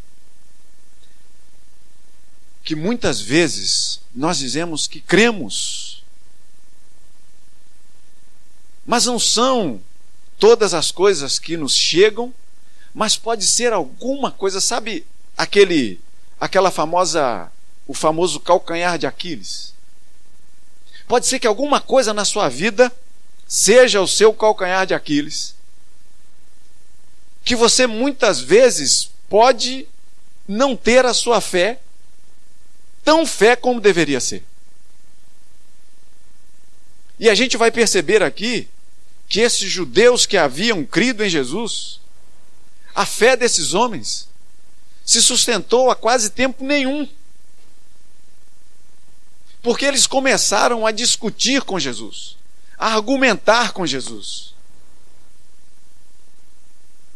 que 2.63 2.75
muitas 2.75 3.21
vezes 3.21 4.01
nós 4.13 4.39
dizemos 4.39 4.87
que 4.87 4.99
cremos 4.99 5.99
mas 8.89 9.05
não 9.05 9.19
são 9.19 9.79
todas 10.39 10.73
as 10.73 10.89
coisas 10.89 11.37
que 11.37 11.57
nos 11.57 11.75
chegam, 11.75 12.33
mas 12.93 13.17
pode 13.17 13.45
ser 13.45 13.73
alguma 13.73 14.31
coisa, 14.31 14.59
sabe 14.59 15.05
aquele 15.37 15.99
aquela 16.39 16.71
famosa 16.71 17.51
o 17.85 17.93
famoso 17.93 18.39
calcanhar 18.39 18.97
de 18.97 19.05
Aquiles. 19.05 19.73
Pode 21.07 21.27
ser 21.27 21.39
que 21.39 21.47
alguma 21.47 21.81
coisa 21.81 22.13
na 22.13 22.23
sua 22.23 22.47
vida 22.47 22.91
seja 23.47 23.99
o 23.99 24.07
seu 24.07 24.31
calcanhar 24.31 24.85
de 24.85 24.93
Aquiles. 24.93 25.55
Que 27.43 27.55
você 27.55 27.87
muitas 27.87 28.39
vezes 28.39 29.09
pode 29.27 29.87
não 30.47 30.75
ter 30.75 31.05
a 31.05 31.13
sua 31.13 31.41
fé 31.41 31.79
tão 33.03 33.25
fé 33.25 33.55
como 33.55 33.81
deveria 33.81 34.19
ser. 34.19 34.43
E 37.19 37.27
a 37.27 37.33
gente 37.33 37.57
vai 37.57 37.71
perceber 37.71 38.21
aqui 38.21 38.69
que 39.29 39.39
esses 39.39 39.71
judeus 39.71 40.25
que 40.25 40.35
haviam 40.35 40.83
crido 40.83 41.23
em 41.23 41.29
Jesus, 41.29 42.01
a 42.95 43.05
fé 43.05 43.37
desses 43.37 43.75
homens 43.75 44.27
se 45.05 45.21
sustentou 45.21 45.91
a 45.91 45.95
quase 45.95 46.31
tempo 46.31 46.65
nenhum. 46.65 47.07
Porque 49.61 49.85
eles 49.85 50.07
começaram 50.07 50.85
a 50.85 50.91
discutir 50.91 51.61
com 51.61 51.79
Jesus, 51.79 52.37
a 52.77 52.93
argumentar 52.93 53.71
com 53.71 53.85
Jesus. 53.85 54.55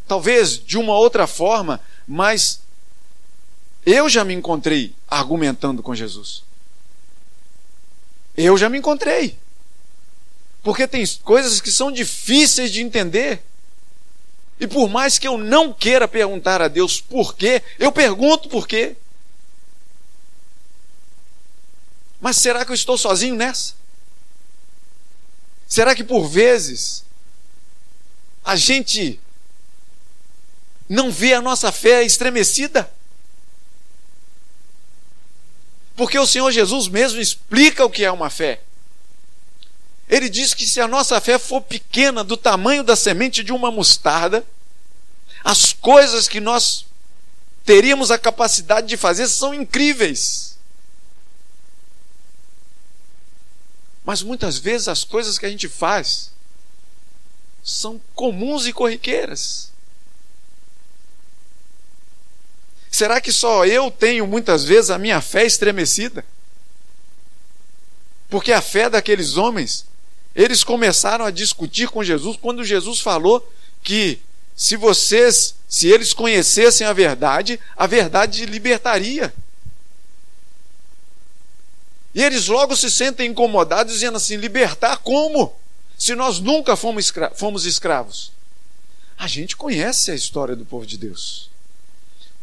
Talvez 0.07 0.63
de 0.63 0.77
uma 0.77 0.93
outra 0.93 1.25
forma, 1.25 1.81
mas 2.07 2.61
eu 3.85 4.07
já 4.07 4.23
me 4.23 4.33
encontrei 4.33 4.93
argumentando 5.09 5.81
com 5.81 5.95
Jesus. 5.95 6.43
Eu 8.37 8.55
já 8.57 8.69
me 8.69 8.77
encontrei. 8.77 9.37
Porque 10.63 10.87
tem 10.87 11.05
coisas 11.21 11.59
que 11.59 11.69
são 11.69 11.91
difíceis 11.91 12.71
de 12.71 12.81
entender. 12.81 13.43
E 14.59 14.65
por 14.65 14.89
mais 14.89 15.19
que 15.19 15.27
eu 15.27 15.37
não 15.37 15.73
queira 15.73 16.07
perguntar 16.07 16.61
a 16.61 16.69
Deus 16.69 17.01
por 17.01 17.35
quê, 17.35 17.61
eu 17.77 17.91
pergunto 17.91 18.47
por 18.47 18.65
quê. 18.65 18.95
Mas 22.21 22.37
será 22.37 22.63
que 22.63 22.71
eu 22.71 22.75
estou 22.75 22.97
sozinho 22.97 23.35
nessa? 23.35 23.73
Será 25.67 25.93
que 25.93 26.03
por 26.03 26.29
vezes 26.29 27.03
a 28.45 28.55
gente 28.55 29.19
não 30.87 31.11
vê 31.11 31.33
a 31.33 31.41
nossa 31.41 31.71
fé 31.71 32.03
estremecida? 32.03 32.89
Porque 35.95 36.17
o 36.17 36.25
Senhor 36.25 36.49
Jesus 36.51 36.87
mesmo 36.87 37.19
explica 37.19 37.83
o 37.83 37.89
que 37.89 38.05
é 38.05 38.11
uma 38.11 38.29
fé. 38.29 38.61
Ele 40.13 40.29
diz 40.29 40.53
que 40.53 40.67
se 40.67 40.79
a 40.79 40.87
nossa 40.87 41.19
fé 41.19 41.39
for 41.39 41.59
pequena, 41.59 42.23
do 42.23 42.37
tamanho 42.37 42.83
da 42.83 42.95
semente 42.95 43.43
de 43.43 43.51
uma 43.51 43.71
mostarda, 43.71 44.45
as 45.43 45.73
coisas 45.73 46.27
que 46.27 46.39
nós 46.39 46.85
teríamos 47.65 48.11
a 48.11 48.19
capacidade 48.19 48.85
de 48.85 48.95
fazer 48.95 49.27
são 49.27 49.55
incríveis. 49.55 50.55
Mas 54.05 54.21
muitas 54.21 54.59
vezes 54.59 54.87
as 54.87 55.03
coisas 55.03 55.39
que 55.39 55.47
a 55.47 55.49
gente 55.49 55.67
faz 55.67 56.29
são 57.63 57.99
comuns 58.13 58.67
e 58.67 58.71
corriqueiras. 58.71 59.71
Será 62.91 63.19
que 63.19 63.31
só 63.31 63.65
eu 63.65 63.89
tenho 63.89 64.27
muitas 64.27 64.63
vezes 64.63 64.91
a 64.91 64.99
minha 64.99 65.19
fé 65.21 65.43
estremecida? 65.43 66.23
Porque 68.29 68.51
a 68.51 68.61
fé 68.61 68.91
daqueles 68.91 69.37
homens, 69.37 69.91
eles 70.35 70.63
começaram 70.63 71.25
a 71.25 71.31
discutir 71.31 71.89
com 71.89 72.03
Jesus 72.03 72.37
quando 72.37 72.63
Jesus 72.63 72.99
falou 72.99 73.47
que 73.83 74.19
se 74.55 74.75
vocês, 74.75 75.55
se 75.67 75.87
eles 75.87 76.13
conhecessem 76.13 76.85
a 76.85 76.93
verdade, 76.93 77.59
a 77.75 77.87
verdade 77.87 78.45
libertaria. 78.45 79.33
E 82.13 82.21
eles 82.21 82.47
logo 82.47 82.75
se 82.75 82.91
sentem 82.91 83.31
incomodados, 83.31 83.93
dizendo 83.93 84.17
assim: 84.17 84.35
libertar 84.35 84.97
como? 84.97 85.55
Se 85.97 86.13
nós 86.15 86.39
nunca 86.39 86.75
fomos, 86.75 87.05
escra 87.05 87.31
fomos 87.31 87.65
escravos. 87.65 88.31
A 89.17 89.27
gente 89.27 89.55
conhece 89.55 90.11
a 90.11 90.15
história 90.15 90.55
do 90.55 90.65
povo 90.65 90.85
de 90.85 90.97
Deus. 90.97 91.49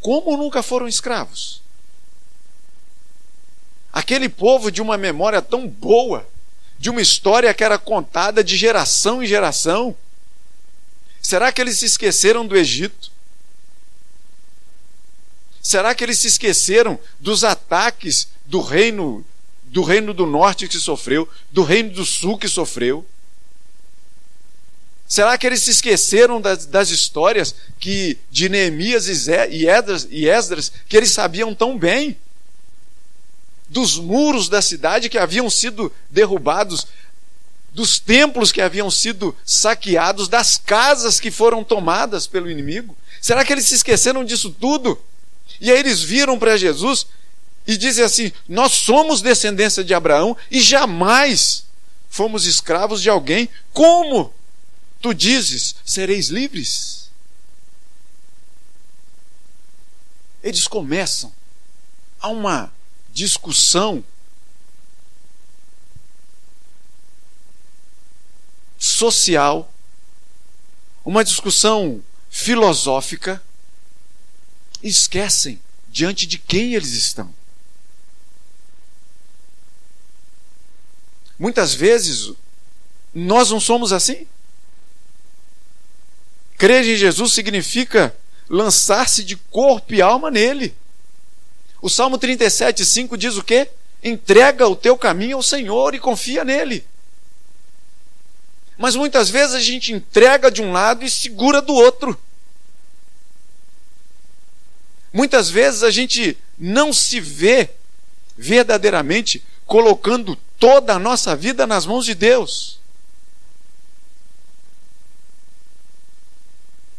Como 0.01 0.37
nunca 0.37 0.63
foram 0.63 0.89
escravos? 0.89 1.61
Aquele 3.93 4.29
povo 4.29 4.71
de 4.71 4.81
uma 4.81 4.97
memória 4.97 5.43
tão 5.43 5.67
boa, 5.69 6.27
de 6.81 6.89
uma 6.89 7.03
história 7.03 7.53
que 7.53 7.63
era 7.63 7.77
contada 7.77 8.43
de 8.43 8.57
geração 8.57 9.23
em 9.23 9.27
geração. 9.27 9.95
Será 11.21 11.53
que 11.53 11.61
eles 11.61 11.77
se 11.77 11.85
esqueceram 11.85 12.47
do 12.47 12.57
Egito? 12.57 13.13
Será 15.61 15.95
que 15.95 16.03
eles 16.03 16.19
se 16.19 16.29
esqueceram 16.29 16.99
dos 17.21 17.45
ataques 17.45 18.29
do 18.47 18.63
reino 18.63 19.25
do 19.65 19.85
reino 19.85 20.13
do 20.13 20.27
norte 20.27 20.67
que 20.67 20.79
sofreu, 20.79 21.29
do 21.53 21.63
reino 21.63 21.91
do 21.91 22.05
sul 22.05 22.39
que 22.39 22.49
sofreu? 22.49 23.07
Será 25.07 25.37
que 25.37 25.47
eles 25.47 25.63
se 25.63 25.71
esqueceram 25.71 26.41
das, 26.41 26.65
das 26.65 26.89
histórias 26.89 27.55
que 27.79 28.19
de 28.31 28.49
Neemias 28.49 29.07
e 29.07 29.69
Esdras, 29.69 30.09
e 30.11 30.29
Esdras 30.29 30.73
que 30.89 30.97
eles 30.97 31.11
sabiam 31.11 31.55
tão 31.55 31.79
bem? 31.79 32.17
Dos 33.71 33.97
muros 33.99 34.49
da 34.49 34.61
cidade 34.61 35.09
que 35.09 35.17
haviam 35.17 35.49
sido 35.49 35.93
derrubados, 36.11 36.87
dos 37.73 38.01
templos 38.01 38.51
que 38.51 38.61
haviam 38.61 38.91
sido 38.91 39.35
saqueados, 39.47 40.29
das 40.29 40.59
casas 40.59 41.21
que 41.21 41.31
foram 41.31 41.63
tomadas 41.63 42.27
pelo 42.27 42.51
inimigo? 42.51 42.97
Será 43.23 43.45
que 43.45 43.53
eles 43.53 43.67
se 43.67 43.77
esqueceram 43.77 44.25
disso 44.25 44.51
tudo? 44.51 45.01
E 45.61 45.71
aí 45.71 45.79
eles 45.79 46.03
viram 46.03 46.39
para 46.39 46.57
Jesus 46.57 47.07
e 47.67 47.77
dizem 47.77 48.05
assim: 48.05 48.33
Nós 48.49 48.73
somos 48.73 49.23
descendência 49.23 49.85
de 49.85 49.95
Abraão 49.95 50.37
e 50.51 50.61
jamais 50.61 51.65
fomos 52.09 52.47
escravos 52.47 53.01
de 53.01 53.09
alguém. 53.09 53.49
Como 53.73 54.35
tu 55.01 55.15
dizes, 55.15 55.77
sereis 55.85 56.29
livres? 56.29 57.09
Eles 60.43 60.67
começam 60.67 61.33
a 62.21 62.29
uma 62.29 62.73
discussão 63.13 64.05
social, 68.79 69.73
uma 71.05 71.25
discussão 71.25 72.03
filosófica, 72.31 73.43
esquecem 74.83 75.61
diante 75.89 76.27
de 76.27 76.39
quem 76.39 76.75
eles 76.75 76.93
estão. 76.93 77.35
Muitas 81.39 81.75
vezes 81.75 82.33
nós 83.15 83.51
não 83.51 83.59
somos 83.59 83.93
assim. 83.93 84.27
Crer 86.57 86.85
em 86.87 86.97
Jesus 86.97 87.33
significa 87.33 88.15
lançar-se 88.49 89.25
de 89.25 89.37
corpo 89.37 89.95
e 89.95 90.03
alma 90.03 90.31
nele. 90.31 90.77
O 91.81 91.89
Salmo 91.89 92.19
37, 92.19 92.85
5 92.85 93.17
diz 93.17 93.37
o 93.37 93.43
quê? 93.43 93.69
Entrega 94.03 94.67
o 94.67 94.77
teu 94.77 94.97
caminho 94.97 95.37
ao 95.37 95.43
Senhor 95.43 95.95
e 95.95 95.99
confia 95.99 96.45
nele. 96.45 96.87
Mas 98.77 98.97
muitas 98.97 99.29
vezes 99.29 99.55
a 99.55 99.61
gente 99.61 99.93
entrega 99.93 100.51
de 100.51 100.63
um 100.63 100.73
lado 100.73 101.05
e 101.05 101.11
segura 101.11 101.61
do 101.61 101.75
outro. 101.75 102.19
Muitas 105.13 105.51
vezes 105.51 105.83
a 105.83 105.91
gente 105.91 106.37
não 106.59 106.93
se 106.93 107.21
vê 107.21 107.71
verdadeiramente 108.37 109.45
colocando 109.67 110.37
toda 110.59 110.95
a 110.95 110.99
nossa 110.99 111.35
vida 111.37 111.67
nas 111.67 111.85
mãos 111.85 112.05
de 112.05 112.15
Deus. 112.15 112.81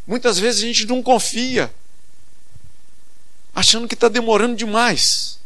Muitas 0.06 0.38
vezes 0.38 0.64
a 0.64 0.68
gente 0.68 0.86
não 0.86 1.02
confia, 1.02 1.74
achando 3.54 3.88
que 3.88 3.94
está 3.94 4.08
demorando 4.08 4.56
demais. 4.56 5.40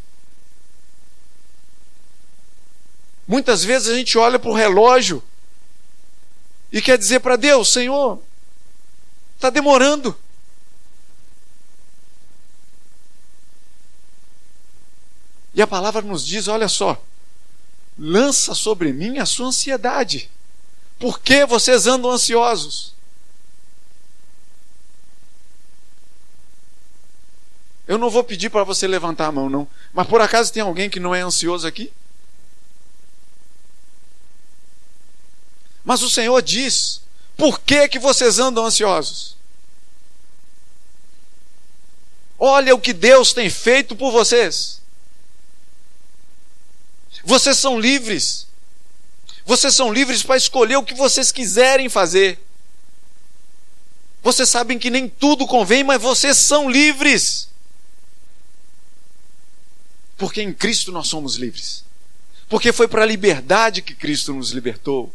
Muitas 3.28 3.64
vezes 3.64 3.90
a 3.90 3.96
gente 3.96 4.18
olha 4.18 4.38
para 4.38 4.52
o 4.52 4.56
relógio 4.56 5.24
e 6.72 6.82
quer 6.82 6.98
dizer 6.98 7.20
para 7.20 7.36
Deus: 7.36 7.72
Senhor, 7.72 8.22
está 9.36 9.50
demorando. 9.50 10.16
E 15.54 15.62
a 15.62 15.68
palavra 15.68 16.02
nos 16.02 16.26
diz: 16.26 16.48
olha 16.48 16.68
só, 16.68 17.02
lança 17.98 18.54
sobre 18.54 18.94
mim 18.94 19.18
a 19.18 19.26
sua 19.26 19.48
ansiedade. 19.48 20.30
Por 21.00 21.20
que 21.20 21.46
vocês 21.46 21.88
andam 21.88 22.12
ansiosos? 22.12 22.95
Eu 27.88 27.98
não 27.98 28.10
vou 28.10 28.24
pedir 28.24 28.50
para 28.50 28.64
você 28.64 28.88
levantar 28.88 29.28
a 29.28 29.32
mão, 29.32 29.50
não. 29.50 29.68
Mas 29.94 30.08
por 30.08 30.22
acaso 30.22 30.52
tem 30.52 30.64
alguém 30.64 30.90
que 30.90 31.00
não 31.00 31.14
é 31.14 31.22
ansioso 31.22 31.68
aqui? 31.68 31.92
Mas 35.84 36.02
o 36.02 36.10
Senhor 36.10 36.42
diz: 36.42 37.02
por 37.38 37.60
que, 37.60 37.88
que 37.88 38.00
vocês 38.00 38.40
andam 38.40 38.66
ansiosos? 38.66 39.36
Olha 42.40 42.74
o 42.74 42.80
que 42.80 42.92
Deus 42.92 43.34
tem 43.34 43.50
feito 43.50 43.96
por 43.96 44.12
vocês. 44.12 44.82
Vocês 47.24 47.58
são 47.58 47.80
livres. 47.80 48.48
Vocês 49.46 49.76
são 49.76 49.94
livres 49.94 50.24
para 50.24 50.38
escolher 50.38 50.76
o 50.76 50.84
que 50.84 50.94
vocês 50.94 51.32
quiserem 51.32 51.88
fazer. 51.88 52.40
Vocês 54.24 54.50
sabem 54.50 54.80
que 54.80 54.90
nem 54.90 55.08
tudo 55.08 55.46
convém, 55.46 55.84
mas 55.84 56.02
vocês 56.02 56.38
são 56.38 56.70
livres. 56.70 57.48
Porque 60.18 60.42
em 60.42 60.54
Cristo 60.54 60.92
nós 60.92 61.08
somos 61.08 61.36
livres. 61.36 61.84
Porque 62.48 62.72
foi 62.72 62.88
para 62.88 63.04
a 63.04 63.06
liberdade 63.06 63.82
que 63.82 63.96
Cristo 63.96 64.34
nos 64.34 64.52
libertou. 64.52 65.14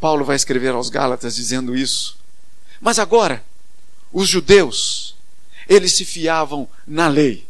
Paulo 0.00 0.24
vai 0.24 0.34
escrever 0.34 0.74
aos 0.74 0.88
Gálatas 0.88 1.36
dizendo 1.36 1.76
isso. 1.76 2.18
Mas 2.80 2.98
agora, 2.98 3.44
os 4.10 4.28
judeus, 4.28 5.14
eles 5.68 5.92
se 5.92 6.04
fiavam 6.04 6.68
na 6.86 7.06
lei. 7.06 7.46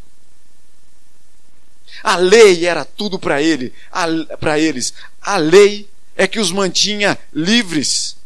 A 2.02 2.16
lei 2.16 2.66
era 2.66 2.84
tudo 2.84 3.18
para 3.18 3.40
ele, 3.40 3.72
para 4.40 4.58
eles. 4.58 4.92
A 5.20 5.36
lei 5.36 5.88
é 6.16 6.26
que 6.26 6.40
os 6.40 6.50
mantinha 6.50 7.18
livres, 7.32 8.16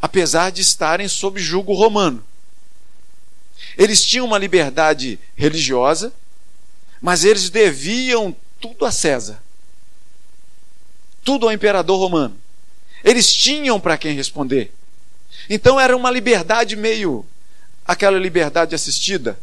apesar 0.00 0.50
de 0.50 0.62
estarem 0.62 1.08
sob 1.08 1.40
jugo 1.40 1.74
romano. 1.74 2.24
Eles 3.76 4.04
tinham 4.04 4.26
uma 4.26 4.38
liberdade 4.38 5.18
religiosa, 5.36 6.12
mas 7.00 7.24
eles 7.24 7.50
deviam 7.50 8.34
tudo 8.60 8.84
a 8.84 8.92
César, 8.92 9.42
tudo 11.22 11.46
ao 11.46 11.52
imperador 11.52 11.98
romano. 11.98 12.36
Eles 13.02 13.32
tinham 13.32 13.78
para 13.78 13.98
quem 13.98 14.14
responder. 14.14 14.72
Então 15.50 15.78
era 15.78 15.96
uma 15.96 16.10
liberdade 16.10 16.76
meio 16.76 17.26
aquela 17.86 18.18
liberdade 18.18 18.74
assistida 18.74 19.38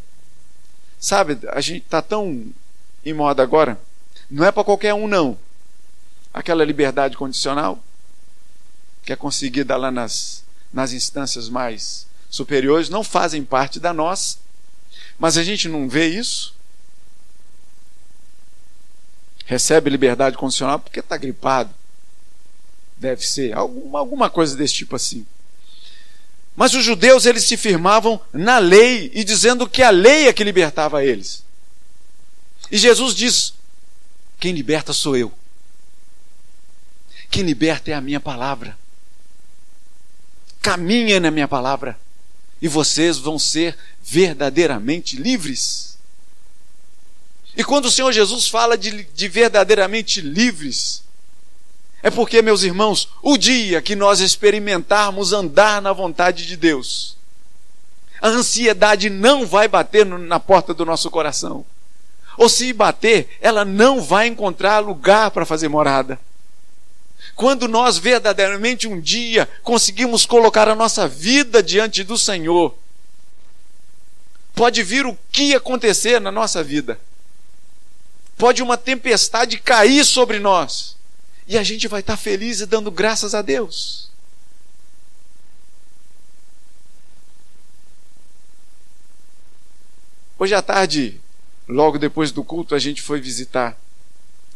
Sabe, 1.01 1.39
a 1.49 1.59
gente 1.59 1.83
está 1.83 1.99
tão 1.99 2.53
em 3.03 3.11
moda 3.11 3.41
agora, 3.41 3.81
não 4.29 4.45
é 4.45 4.51
para 4.51 4.63
qualquer 4.63 4.93
um, 4.93 5.07
não. 5.07 5.35
Aquela 6.31 6.63
liberdade 6.63 7.17
condicional, 7.17 7.83
que 9.01 9.11
é 9.11 9.15
conseguida 9.15 9.75
lá 9.75 9.89
nas, 9.89 10.43
nas 10.71 10.93
instâncias 10.93 11.49
mais 11.49 12.05
superiores, 12.31 12.89
não 12.89 13.03
fazem 13.03 13.43
parte 13.43 13.79
da 13.79 13.93
nossa. 13.93 14.37
Mas 15.19 15.37
a 15.37 15.43
gente 15.43 15.67
não 15.67 15.87
vê 15.87 16.07
isso. 16.07 16.55
Recebe 19.45 19.89
liberdade 19.89 20.37
condicional 20.37 20.79
porque 20.79 21.01
está 21.01 21.17
gripado. 21.17 21.71
Deve 22.95 23.27
ser 23.27 23.53
alguma, 23.55 23.99
alguma 23.99 24.29
coisa 24.29 24.55
desse 24.55 24.73
tipo 24.73 24.95
assim. 24.95 25.27
Mas 26.55 26.73
os 26.73 26.83
judeus 26.83 27.25
eles 27.25 27.43
se 27.43 27.57
firmavam 27.57 28.19
na 28.31 28.57
lei 28.57 29.11
e 29.13 29.23
dizendo 29.23 29.67
que 29.67 29.83
a 29.83 29.89
lei 29.89 30.27
é 30.27 30.33
que 30.33 30.43
libertava 30.43 31.03
eles. 31.03 31.43
E 32.71 32.77
Jesus 32.77 33.13
diz: 33.13 33.53
Quem 34.39 34.53
liberta 34.53 34.93
sou 34.93 35.17
eu. 35.17 35.31
Quem 37.29 37.43
liberta 37.43 37.91
é 37.91 37.93
a 37.93 38.01
minha 38.01 38.19
palavra. 38.19 38.77
Caminha 40.61 41.19
na 41.19 41.31
minha 41.31 41.47
palavra 41.47 41.97
e 42.61 42.67
vocês 42.67 43.17
vão 43.17 43.39
ser 43.39 43.77
verdadeiramente 44.01 45.17
livres. 45.17 45.97
E 47.55 47.63
quando 47.63 47.85
o 47.85 47.91
Senhor 47.91 48.11
Jesus 48.11 48.47
fala 48.47 48.77
de, 48.77 49.03
de 49.03 49.27
verdadeiramente 49.27 50.21
livres, 50.21 51.03
é 52.03 52.09
porque, 52.09 52.41
meus 52.41 52.63
irmãos, 52.63 53.09
o 53.21 53.37
dia 53.37 53.81
que 53.81 53.95
nós 53.95 54.19
experimentarmos 54.19 55.33
andar 55.33 55.81
na 55.81 55.93
vontade 55.93 56.47
de 56.47 56.55
Deus, 56.55 57.17
a 58.21 58.27
ansiedade 58.27 59.09
não 59.09 59.45
vai 59.45 59.67
bater 59.67 60.05
na 60.05 60.39
porta 60.39 60.73
do 60.73 60.85
nosso 60.85 61.09
coração. 61.09 61.65
Ou 62.37 62.47
se 62.47 62.71
bater, 62.71 63.37
ela 63.41 63.65
não 63.65 64.01
vai 64.01 64.27
encontrar 64.27 64.79
lugar 64.79 65.31
para 65.31 65.45
fazer 65.45 65.67
morada. 65.67 66.19
Quando 67.41 67.67
nós 67.67 67.97
verdadeiramente 67.97 68.87
um 68.87 69.01
dia 69.01 69.49
conseguimos 69.63 70.27
colocar 70.27 70.69
a 70.69 70.75
nossa 70.75 71.07
vida 71.07 71.63
diante 71.63 72.03
do 72.03 72.15
Senhor, 72.15 72.77
pode 74.53 74.83
vir 74.83 75.07
o 75.07 75.17
que 75.31 75.55
acontecer 75.55 76.21
na 76.21 76.31
nossa 76.31 76.63
vida. 76.63 77.01
Pode 78.37 78.61
uma 78.61 78.77
tempestade 78.77 79.57
cair 79.57 80.05
sobre 80.05 80.37
nós. 80.37 80.95
E 81.47 81.57
a 81.57 81.63
gente 81.63 81.87
vai 81.87 82.01
estar 82.01 82.15
feliz 82.15 82.59
e 82.59 82.67
dando 82.67 82.91
graças 82.91 83.33
a 83.33 83.41
Deus. 83.41 84.11
Hoje 90.37 90.53
à 90.53 90.61
tarde, 90.61 91.19
logo 91.67 91.97
depois 91.97 92.31
do 92.31 92.43
culto, 92.43 92.75
a 92.75 92.79
gente 92.79 93.01
foi 93.01 93.19
visitar 93.19 93.75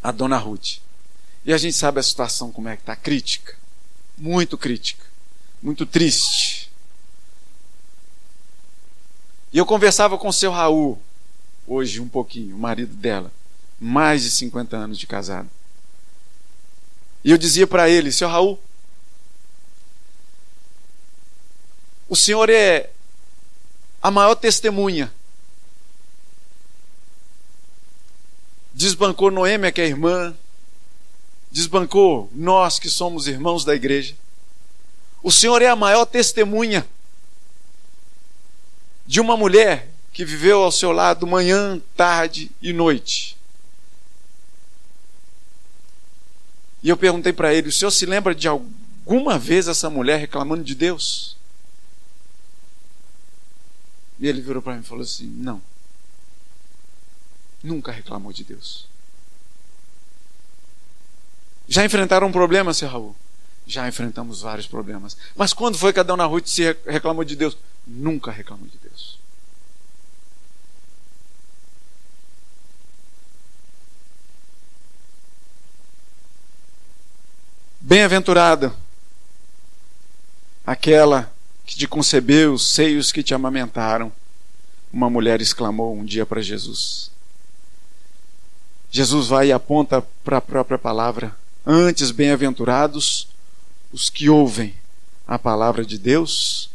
a 0.00 0.12
dona 0.12 0.36
Ruth. 0.36 0.85
E 1.46 1.52
a 1.52 1.58
gente 1.58 1.76
sabe 1.76 2.00
a 2.00 2.02
situação 2.02 2.50
como 2.50 2.68
é 2.68 2.74
que 2.76 2.82
está 2.82 2.96
crítica. 2.96 3.56
Muito 4.18 4.58
crítica. 4.58 5.06
Muito 5.62 5.86
triste. 5.86 6.68
E 9.52 9.58
eu 9.58 9.64
conversava 9.64 10.18
com 10.18 10.28
o 10.28 10.32
seu 10.32 10.50
Raul, 10.50 11.00
hoje 11.66 12.00
um 12.00 12.08
pouquinho, 12.08 12.56
o 12.56 12.58
marido 12.58 12.94
dela. 12.94 13.30
Mais 13.80 14.24
de 14.24 14.30
50 14.32 14.76
anos 14.76 14.98
de 14.98 15.06
casado. 15.06 15.48
E 17.22 17.30
eu 17.30 17.38
dizia 17.38 17.66
para 17.66 17.88
ele, 17.88 18.10
seu 18.10 18.28
Raul, 18.28 18.60
o 22.08 22.16
senhor 22.16 22.50
é 22.50 22.90
a 24.02 24.10
maior 24.10 24.34
testemunha 24.34 25.12
desbancou 28.76 29.30
Noêmia, 29.30 29.72
que 29.72 29.80
é 29.80 29.86
irmã, 29.86 30.36
desbancou 31.56 32.28
nós 32.34 32.78
que 32.78 32.90
somos 32.90 33.26
irmãos 33.26 33.64
da 33.64 33.74
igreja. 33.74 34.14
O 35.22 35.32
Senhor 35.32 35.62
é 35.62 35.68
a 35.68 35.74
maior 35.74 36.04
testemunha 36.04 36.86
de 39.06 39.20
uma 39.20 39.38
mulher 39.38 39.88
que 40.12 40.22
viveu 40.22 40.62
ao 40.62 40.70
seu 40.70 40.92
lado 40.92 41.26
manhã, 41.26 41.80
tarde 41.96 42.50
e 42.60 42.74
noite. 42.74 43.38
E 46.82 46.90
eu 46.90 46.96
perguntei 46.98 47.32
para 47.32 47.54
ele: 47.54 47.70
o 47.70 47.72
senhor 47.72 47.90
se 47.90 48.04
lembra 48.04 48.34
de 48.34 48.46
alguma 48.46 49.38
vez 49.38 49.66
essa 49.66 49.88
mulher 49.88 50.18
reclamando 50.18 50.62
de 50.62 50.74
Deus? 50.74 51.38
E 54.18 54.28
ele 54.28 54.42
virou 54.42 54.60
para 54.60 54.74
mim 54.74 54.80
e 54.80 54.84
falou 54.84 55.02
assim: 55.02 55.26
não 55.26 55.62
nunca 57.62 57.90
reclamou 57.90 58.30
de 58.30 58.44
Deus. 58.44 58.86
Já 61.68 61.84
enfrentaram 61.84 62.28
um 62.28 62.32
problema, 62.32 62.72
seu 62.72 62.88
Raul? 62.88 63.16
Já 63.66 63.88
enfrentamos 63.88 64.42
vários 64.42 64.66
problemas. 64.66 65.16
Mas 65.34 65.52
quando 65.52 65.76
foi 65.76 65.92
que 65.92 66.00
a 66.00 66.04
dona 66.04 66.24
Ruth 66.24 66.46
se 66.46 66.76
reclamou 66.86 67.24
de 67.24 67.34
Deus? 67.34 67.56
Nunca 67.86 68.30
reclamou 68.30 68.66
de 68.66 68.78
Deus. 68.78 69.18
Bem-aventurada 77.80 78.74
aquela 80.66 81.32
que 81.64 81.76
te 81.76 81.86
concebeu, 81.86 82.54
os 82.54 82.74
seios 82.74 83.12
que 83.12 83.22
te 83.22 83.34
amamentaram. 83.34 84.12
Uma 84.92 85.08
mulher 85.08 85.40
exclamou 85.40 85.96
um 85.96 86.04
dia 86.04 86.26
para 86.26 86.40
Jesus. 86.40 87.10
Jesus 88.90 89.28
vai 89.28 89.48
e 89.48 89.52
aponta 89.52 90.02
para 90.24 90.38
a 90.38 90.40
própria 90.40 90.78
palavra. 90.78 91.36
Antes, 91.66 92.12
bem-aventurados 92.12 93.26
os 93.92 94.08
que 94.08 94.30
ouvem 94.30 94.72
a 95.26 95.36
palavra 95.36 95.84
de 95.84 95.98
Deus 95.98 96.70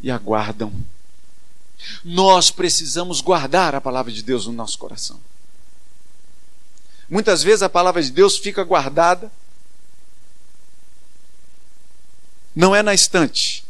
e 0.00 0.10
aguardam. 0.10 0.72
Nós 2.04 2.50
precisamos 2.50 3.20
guardar 3.20 3.76
a 3.76 3.80
palavra 3.80 4.10
de 4.10 4.24
Deus 4.24 4.46
no 4.46 4.52
nosso 4.52 4.76
coração. 4.78 5.20
Muitas 7.08 7.44
vezes 7.44 7.62
a 7.62 7.68
palavra 7.68 8.02
de 8.02 8.10
Deus 8.10 8.36
fica 8.36 8.64
guardada, 8.64 9.30
não 12.52 12.74
é 12.74 12.82
na 12.82 12.94
estante, 12.94 13.64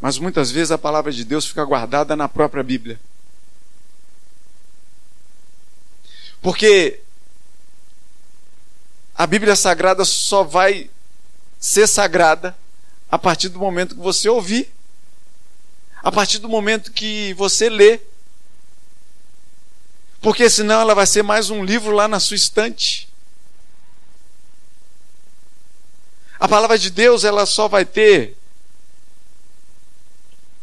mas 0.00 0.16
muitas 0.16 0.50
vezes 0.50 0.70
a 0.70 0.78
palavra 0.78 1.12
de 1.12 1.22
Deus 1.22 1.46
fica 1.46 1.64
guardada 1.64 2.16
na 2.16 2.30
própria 2.30 2.62
Bíblia. 2.62 2.98
Porque 6.40 7.02
a 9.18 9.26
Bíblia 9.26 9.56
Sagrada 9.56 10.04
só 10.04 10.44
vai 10.44 10.88
ser 11.58 11.88
sagrada 11.88 12.56
a 13.10 13.18
partir 13.18 13.48
do 13.48 13.58
momento 13.58 13.96
que 13.96 14.00
você 14.00 14.28
ouvir, 14.28 14.72
a 16.00 16.12
partir 16.12 16.38
do 16.38 16.48
momento 16.48 16.92
que 16.92 17.34
você 17.34 17.68
lê. 17.68 17.98
Porque 20.20 20.48
senão 20.48 20.82
ela 20.82 20.94
vai 20.94 21.04
ser 21.04 21.24
mais 21.24 21.50
um 21.50 21.64
livro 21.64 21.90
lá 21.90 22.06
na 22.06 22.20
sua 22.20 22.36
estante. 22.36 23.08
A 26.38 26.46
palavra 26.46 26.78
de 26.78 26.88
Deus 26.88 27.24
ela 27.24 27.44
só 27.44 27.66
vai 27.66 27.84
ter 27.84 28.38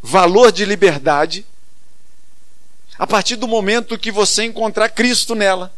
valor 0.01 0.53
de 0.53 0.63
liberdade 0.63 1.45
a 2.97 3.05
partir 3.05 3.35
do 3.35 3.49
momento 3.49 3.99
que 3.99 4.13
você 4.13 4.45
encontrar 4.45 4.87
Cristo 4.87 5.35
nela. 5.35 5.73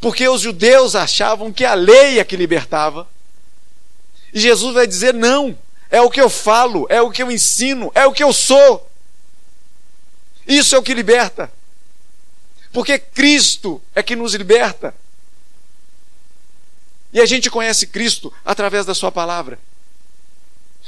Porque 0.00 0.28
os 0.28 0.40
judeus 0.40 0.94
achavam 0.94 1.52
que 1.52 1.64
a 1.64 1.74
lei 1.74 2.18
é 2.18 2.24
que 2.24 2.36
libertava. 2.36 3.08
E 4.32 4.40
Jesus 4.40 4.74
vai 4.74 4.86
dizer: 4.86 5.12
não, 5.14 5.58
é 5.90 6.00
o 6.00 6.10
que 6.10 6.20
eu 6.20 6.30
falo, 6.30 6.86
é 6.88 7.00
o 7.02 7.10
que 7.10 7.22
eu 7.22 7.30
ensino, 7.30 7.90
é 7.94 8.06
o 8.06 8.12
que 8.12 8.22
eu 8.22 8.32
sou. 8.32 8.88
Isso 10.46 10.74
é 10.74 10.78
o 10.78 10.82
que 10.82 10.94
liberta. 10.94 11.52
Porque 12.72 12.98
Cristo 12.98 13.80
é 13.94 14.02
que 14.02 14.16
nos 14.16 14.34
liberta. 14.34 14.94
E 17.12 17.20
a 17.20 17.26
gente 17.26 17.50
conhece 17.50 17.86
Cristo 17.86 18.32
através 18.44 18.84
da 18.86 18.94
Sua 18.94 19.10
palavra. 19.10 19.58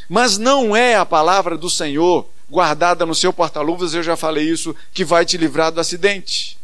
Mas 0.09 0.39
não 0.39 0.77
é 0.77 0.97
a 0.97 1.07
palavra 1.07 1.57
do 1.57 1.71
Senhor 1.71 2.29
guardada 2.51 3.07
no 3.07 3.15
seu 3.15 3.33
porta-luvas, 3.33 3.95
eu 3.95 4.03
já 4.03 4.17
falei 4.17 4.45
isso, 4.45 4.75
que 4.93 5.05
vai 5.05 5.25
te 5.25 5.37
livrar 5.37 5.71
do 5.71 5.81
acidente. 5.81 6.59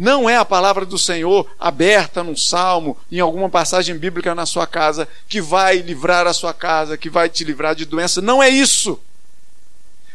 Não 0.00 0.30
é 0.30 0.34
a 0.34 0.46
palavra 0.46 0.86
do 0.86 0.96
Senhor 0.96 1.46
aberta 1.60 2.24
num 2.24 2.34
salmo, 2.34 2.96
em 3.12 3.20
alguma 3.20 3.50
passagem 3.50 3.98
bíblica 3.98 4.34
na 4.34 4.46
sua 4.46 4.66
casa, 4.66 5.06
que 5.28 5.42
vai 5.42 5.76
livrar 5.76 6.26
a 6.26 6.32
sua 6.32 6.54
casa, 6.54 6.96
que 6.96 7.10
vai 7.10 7.28
te 7.28 7.44
livrar 7.44 7.74
de 7.74 7.84
doença. 7.84 8.22
Não 8.22 8.42
é 8.42 8.48
isso. 8.48 8.98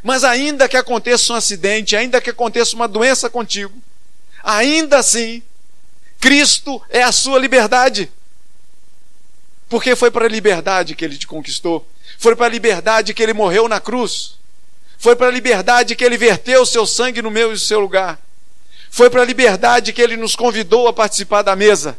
Mas 0.01 0.23
ainda 0.23 0.67
que 0.67 0.75
aconteça 0.75 1.31
um 1.31 1.35
acidente, 1.35 1.95
ainda 1.95 2.19
que 2.19 2.31
aconteça 2.31 2.75
uma 2.75 2.87
doença 2.87 3.29
contigo, 3.29 3.75
ainda 4.43 4.97
assim, 4.97 5.43
Cristo 6.19 6.81
é 6.89 7.03
a 7.03 7.11
sua 7.11 7.37
liberdade. 7.37 8.11
Porque 9.69 9.95
foi 9.95 10.09
para 10.09 10.25
a 10.25 10.29
liberdade 10.29 10.95
que 10.95 11.05
ele 11.05 11.15
te 11.15 11.27
conquistou. 11.27 11.87
Foi 12.17 12.35
para 12.35 12.47
a 12.47 12.49
liberdade 12.49 13.13
que 13.13 13.21
ele 13.21 13.33
morreu 13.33 13.69
na 13.69 13.79
cruz. 13.79 14.39
Foi 14.97 15.15
para 15.15 15.27
a 15.27 15.31
liberdade 15.31 15.95
que 15.95 16.03
ele 16.03 16.17
verteu 16.17 16.63
o 16.63 16.65
seu 16.65 16.87
sangue 16.87 17.21
no 17.21 17.29
meu 17.29 17.49
e 17.49 17.51
no 17.51 17.59
seu 17.59 17.79
lugar. 17.79 18.24
Foi 18.95 19.09
para 19.09 19.23
a 19.23 19.25
liberdade 19.25 19.91
que 19.91 20.01
ele 20.01 20.15
nos 20.15 20.37
convidou 20.37 20.87
a 20.87 20.93
participar 20.93 21.41
da 21.41 21.53
mesa. 21.53 21.97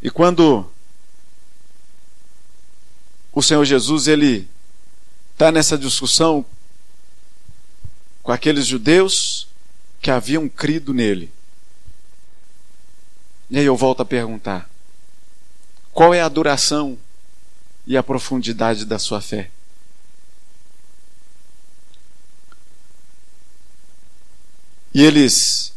E 0.00 0.08
quando 0.08 0.66
o 3.34 3.42
Senhor 3.42 3.66
Jesus 3.66 4.08
ele 4.08 4.48
está 5.34 5.52
nessa 5.52 5.76
discussão 5.76 6.42
com 8.22 8.32
aqueles 8.32 8.66
judeus 8.66 9.46
que 10.00 10.10
haviam 10.10 10.48
crido 10.48 10.94
nele. 10.94 11.30
E 13.50 13.58
aí 13.58 13.66
eu 13.66 13.76
volto 13.76 14.00
a 14.00 14.06
perguntar: 14.06 14.70
qual 15.92 16.14
é 16.14 16.22
a 16.22 16.30
duração 16.30 16.98
e 17.86 17.94
a 17.94 18.02
profundidade 18.02 18.86
da 18.86 18.98
sua 18.98 19.20
fé? 19.20 19.50
E 24.94 25.02
eles, 25.02 25.72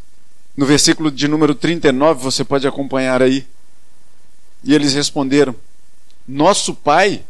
no 0.56 0.66
versículo 0.66 1.10
de 1.10 1.28
número 1.28 1.56
39, 1.56 2.22
você 2.22 2.44
pode 2.44 2.68
acompanhar 2.68 3.22
aí. 3.22 3.48
E 4.64 4.74
eles 4.74 4.94
responderam: 4.94 5.56
Nosso 6.28 6.74
pai 6.74 7.24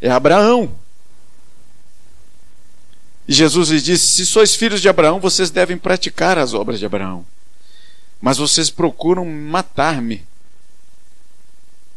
é 0.00 0.10
Abraão. 0.10 0.72
E 3.26 3.32
Jesus 3.32 3.70
lhes 3.70 3.82
disse: 3.82 4.06
Se 4.06 4.26
sois 4.26 4.54
filhos 4.54 4.80
de 4.80 4.88
Abraão, 4.88 5.20
vocês 5.20 5.50
devem 5.50 5.78
praticar 5.78 6.38
as 6.38 6.54
obras 6.54 6.78
de 6.78 6.86
Abraão. 6.86 7.24
Mas 8.20 8.38
vocês 8.38 8.70
procuram 8.70 9.24
matar-me. 9.24 10.24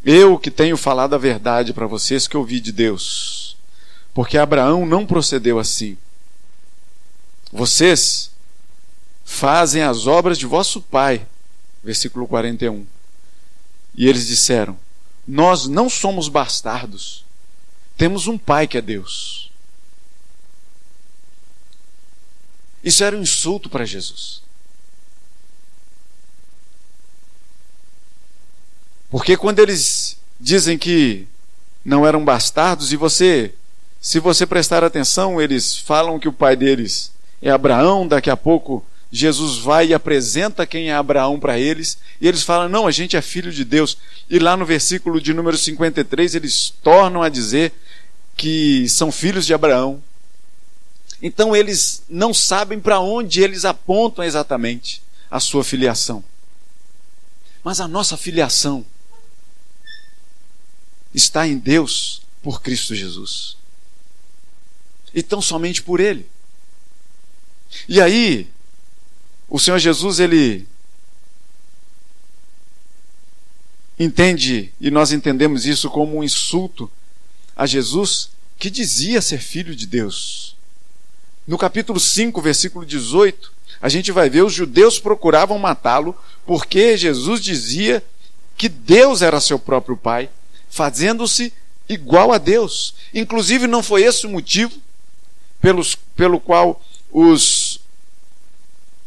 Eu 0.04 0.38
que 0.38 0.52
tenho 0.52 0.78
falado 0.78 1.16
a 1.16 1.20
verdade 1.20 1.74
para 1.74 1.88
vocês 1.88 2.28
que 2.28 2.38
ouvi 2.38 2.60
de 2.60 2.72
Deus. 2.72 3.58
Porque 4.14 4.38
Abraão 4.38 4.86
não 4.86 5.06
procedeu 5.06 5.60
assim. 5.60 5.98
Vocês 7.52 8.32
fazem 9.26 9.82
as 9.82 10.06
obras 10.06 10.38
de 10.38 10.46
vosso 10.46 10.80
pai. 10.80 11.28
Versículo 11.84 12.28
41. 12.28 12.86
E 13.96 14.08
eles 14.08 14.28
disseram: 14.28 14.78
Nós 15.28 15.68
não 15.68 15.90
somos 15.90 16.30
bastardos. 16.30 17.26
Temos 17.98 18.28
um 18.28 18.38
pai 18.38 18.68
que 18.68 18.78
é 18.78 18.82
Deus. 18.82 19.52
Isso 22.84 23.04
era 23.04 23.18
um 23.18 23.22
insulto 23.22 23.68
para 23.68 23.84
Jesus. 23.84 24.44
Porque 29.10 29.36
quando 29.36 29.60
eles 29.60 30.18
dizem 30.40 30.78
que 30.78 31.28
não 31.84 32.06
eram 32.06 32.24
bastardos, 32.24 32.92
e 32.92 32.98
você, 32.98 33.54
se 34.02 34.20
você 34.20 34.46
prestar 34.46 34.84
atenção, 34.84 35.42
eles 35.42 35.78
falam 35.78 36.20
que 36.20 36.28
o 36.28 36.34
pai 36.34 36.56
deles 36.56 37.12
é 37.42 37.50
Abraão, 37.50 38.08
daqui 38.08 38.30
a 38.30 38.38
pouco 38.38 38.86
Jesus 39.16 39.60
vai 39.60 39.88
e 39.88 39.94
apresenta 39.94 40.66
quem 40.66 40.90
é 40.90 40.94
Abraão 40.94 41.40
para 41.40 41.58
eles, 41.58 41.98
e 42.20 42.28
eles 42.28 42.44
falam: 42.44 42.68
Não, 42.68 42.86
a 42.86 42.92
gente 42.92 43.16
é 43.16 43.22
filho 43.22 43.50
de 43.50 43.64
Deus. 43.64 43.98
E 44.30 44.38
lá 44.40 44.58
no 44.58 44.66
versículo 44.66 45.22
de 45.22 45.34
número 45.34 45.58
53, 45.58 46.36
eles 46.36 46.74
tornam 46.84 47.24
a 47.24 47.30
dizer 47.30 47.72
que 48.36 48.90
são 48.90 49.14
filhos 49.14 49.46
de 49.46 49.54
Abraão. 49.54 50.04
Então 51.22 51.56
eles 51.56 52.04
não 52.10 52.34
sabem 52.34 52.78
para 52.78 53.00
onde 53.00 53.42
eles 53.42 53.64
apontam 53.64 54.26
exatamente 54.26 55.02
a 55.32 55.40
sua 55.40 55.64
filiação. 55.64 56.22
Mas 57.64 57.80
a 57.80 57.88
nossa 57.88 58.18
filiação 58.18 58.86
está 61.14 61.48
em 61.48 61.58
Deus 61.58 62.22
por 62.44 62.62
Cristo 62.62 62.94
Jesus. 62.94 63.56
E 65.14 65.24
tão 65.24 65.42
somente 65.42 65.82
por 65.82 66.02
Ele. 66.02 66.30
E 67.88 68.02
aí, 68.02 68.54
o 69.48 69.60
Senhor 69.60 69.80
Jesus, 69.80 70.20
ele 70.20 70.68
entende, 73.98 74.74
e 74.80 74.92
nós 74.92 75.12
entendemos 75.12 75.66
isso 75.66 75.90
como 75.90 76.18
um 76.18 76.24
insulto 76.24 76.92
a 77.56 77.66
Jesus, 77.66 78.30
que 78.58 78.70
dizia 78.70 79.22
ser 79.22 79.40
filho 79.40 79.76
de 79.76 79.86
Deus. 79.86 80.56
No 81.48 81.58
capítulo 81.58 82.00
5, 82.00 82.42
versículo 82.42 82.86
18, 82.86 83.54
a 83.82 83.90
gente 83.90 84.12
vai 84.12 84.30
ver 84.30 84.44
os 84.44 84.54
judeus 84.54 85.00
procuravam 85.00 85.60
matá-lo 85.60 86.16
porque 86.46 86.98
Jesus 86.98 87.42
dizia 87.42 88.04
que 88.58 88.70
Deus 88.70 89.22
era 89.22 89.40
seu 89.40 89.60
próprio 89.60 89.98
Pai, 89.98 90.30
fazendo-se 90.70 91.54
igual 91.88 92.32
a 92.32 92.38
Deus. 92.38 92.96
Inclusive, 93.14 93.68
não 93.68 93.84
foi 93.84 94.04
esse 94.04 94.26
o 94.26 94.30
motivo 94.30 94.74
pelos, 95.62 95.96
pelo 96.16 96.40
qual 96.40 96.82
os, 97.12 97.65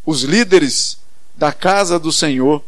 os 0.08 0.22
líderes 0.22 0.96
da 1.36 1.52
casa 1.52 1.98
do 1.98 2.10
Senhor 2.10 2.64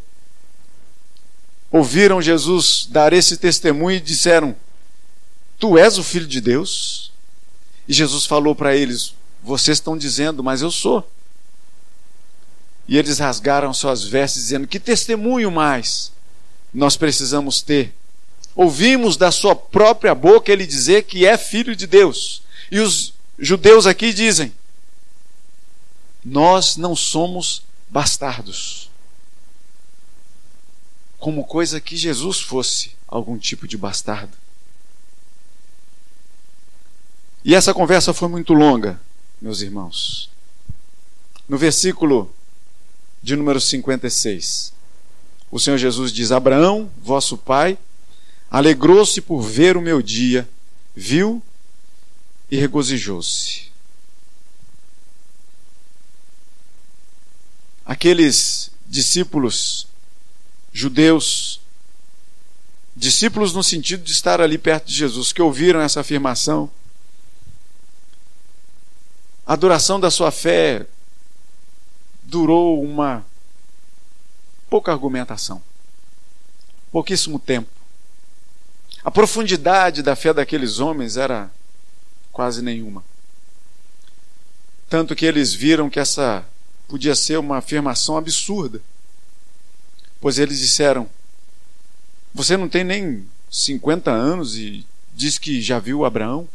ouviram 1.70 2.20
Jesus 2.20 2.86
dar 2.90 3.14
esse 3.14 3.38
testemunho 3.38 3.96
e 3.96 4.00
disseram: 4.00 4.54
Tu 5.58 5.78
és 5.78 5.96
o 5.96 6.04
filho 6.04 6.26
de 6.26 6.38
Deus? 6.38 7.10
E 7.88 7.94
Jesus 7.94 8.26
falou 8.26 8.54
para 8.54 8.76
eles: 8.76 9.14
vocês 9.42 9.78
estão 9.78 9.96
dizendo, 9.96 10.44
mas 10.44 10.60
eu 10.60 10.70
sou. 10.70 11.10
E 12.86 12.98
eles 12.98 13.18
rasgaram 13.18 13.72
suas 13.72 14.04
vestes, 14.04 14.42
dizendo: 14.42 14.68
Que 14.68 14.78
testemunho 14.78 15.50
mais 15.50 16.12
nós 16.74 16.94
precisamos 16.94 17.62
ter? 17.62 17.94
Ouvimos 18.54 19.16
da 19.16 19.32
sua 19.32 19.56
própria 19.56 20.14
boca 20.14 20.52
ele 20.52 20.66
dizer 20.66 21.04
que 21.04 21.24
é 21.24 21.38
filho 21.38 21.74
de 21.74 21.86
Deus. 21.86 22.42
E 22.70 22.80
os 22.80 23.14
judeus 23.38 23.86
aqui 23.86 24.12
dizem: 24.12 24.52
Nós 26.24 26.76
não 26.76 26.94
somos 26.94 27.62
bastardos. 27.88 28.90
Como 31.18 31.44
coisa 31.44 31.80
que 31.80 31.96
Jesus 31.96 32.40
fosse 32.40 32.92
algum 33.06 33.36
tipo 33.36 33.66
de 33.66 33.76
bastardo. 33.76 34.36
E 37.44 37.54
essa 37.54 37.74
conversa 37.74 38.12
foi 38.12 38.28
muito 38.28 38.52
longa 38.52 39.00
meus 39.40 39.62
irmãos. 39.62 40.30
No 41.48 41.56
versículo 41.56 42.32
de 43.22 43.34
número 43.34 43.60
56, 43.60 44.72
o 45.50 45.58
Senhor 45.58 45.78
Jesus 45.78 46.12
diz: 46.12 46.30
Abraão, 46.30 46.90
vosso 47.02 47.36
pai, 47.36 47.78
alegrou-se 48.50 49.20
por 49.20 49.40
ver 49.40 49.76
o 49.76 49.80
meu 49.80 50.02
dia, 50.02 50.48
viu 50.94 51.42
e 52.50 52.56
regozijou-se. 52.56 53.69
Aqueles 57.90 58.70
discípulos 58.86 59.88
judeus, 60.72 61.60
discípulos 62.94 63.52
no 63.52 63.64
sentido 63.64 64.04
de 64.04 64.12
estar 64.12 64.40
ali 64.40 64.56
perto 64.56 64.86
de 64.86 64.94
Jesus, 64.94 65.32
que 65.32 65.42
ouviram 65.42 65.80
essa 65.80 65.98
afirmação, 65.98 66.70
a 69.44 69.56
duração 69.56 69.98
da 69.98 70.08
sua 70.08 70.30
fé 70.30 70.86
durou 72.22 72.80
uma 72.80 73.26
pouca 74.68 74.92
argumentação, 74.92 75.60
pouquíssimo 76.92 77.40
tempo. 77.40 77.72
A 79.02 79.10
profundidade 79.10 80.00
da 80.00 80.14
fé 80.14 80.32
daqueles 80.32 80.78
homens 80.78 81.16
era 81.16 81.50
quase 82.30 82.62
nenhuma. 82.62 83.02
Tanto 84.88 85.16
que 85.16 85.26
eles 85.26 85.52
viram 85.52 85.90
que 85.90 85.98
essa 85.98 86.46
podia 86.90 87.14
ser 87.14 87.38
uma 87.38 87.58
afirmação 87.58 88.16
absurda. 88.16 88.82
Pois 90.20 90.38
eles 90.38 90.58
disseram: 90.58 91.08
Você 92.34 92.56
não 92.56 92.68
tem 92.68 92.82
nem 92.82 93.26
50 93.48 94.10
anos 94.10 94.56
e 94.56 94.84
diz 95.14 95.38
que 95.38 95.62
já 95.62 95.78
viu 95.78 96.04
Abraão? 96.04 96.48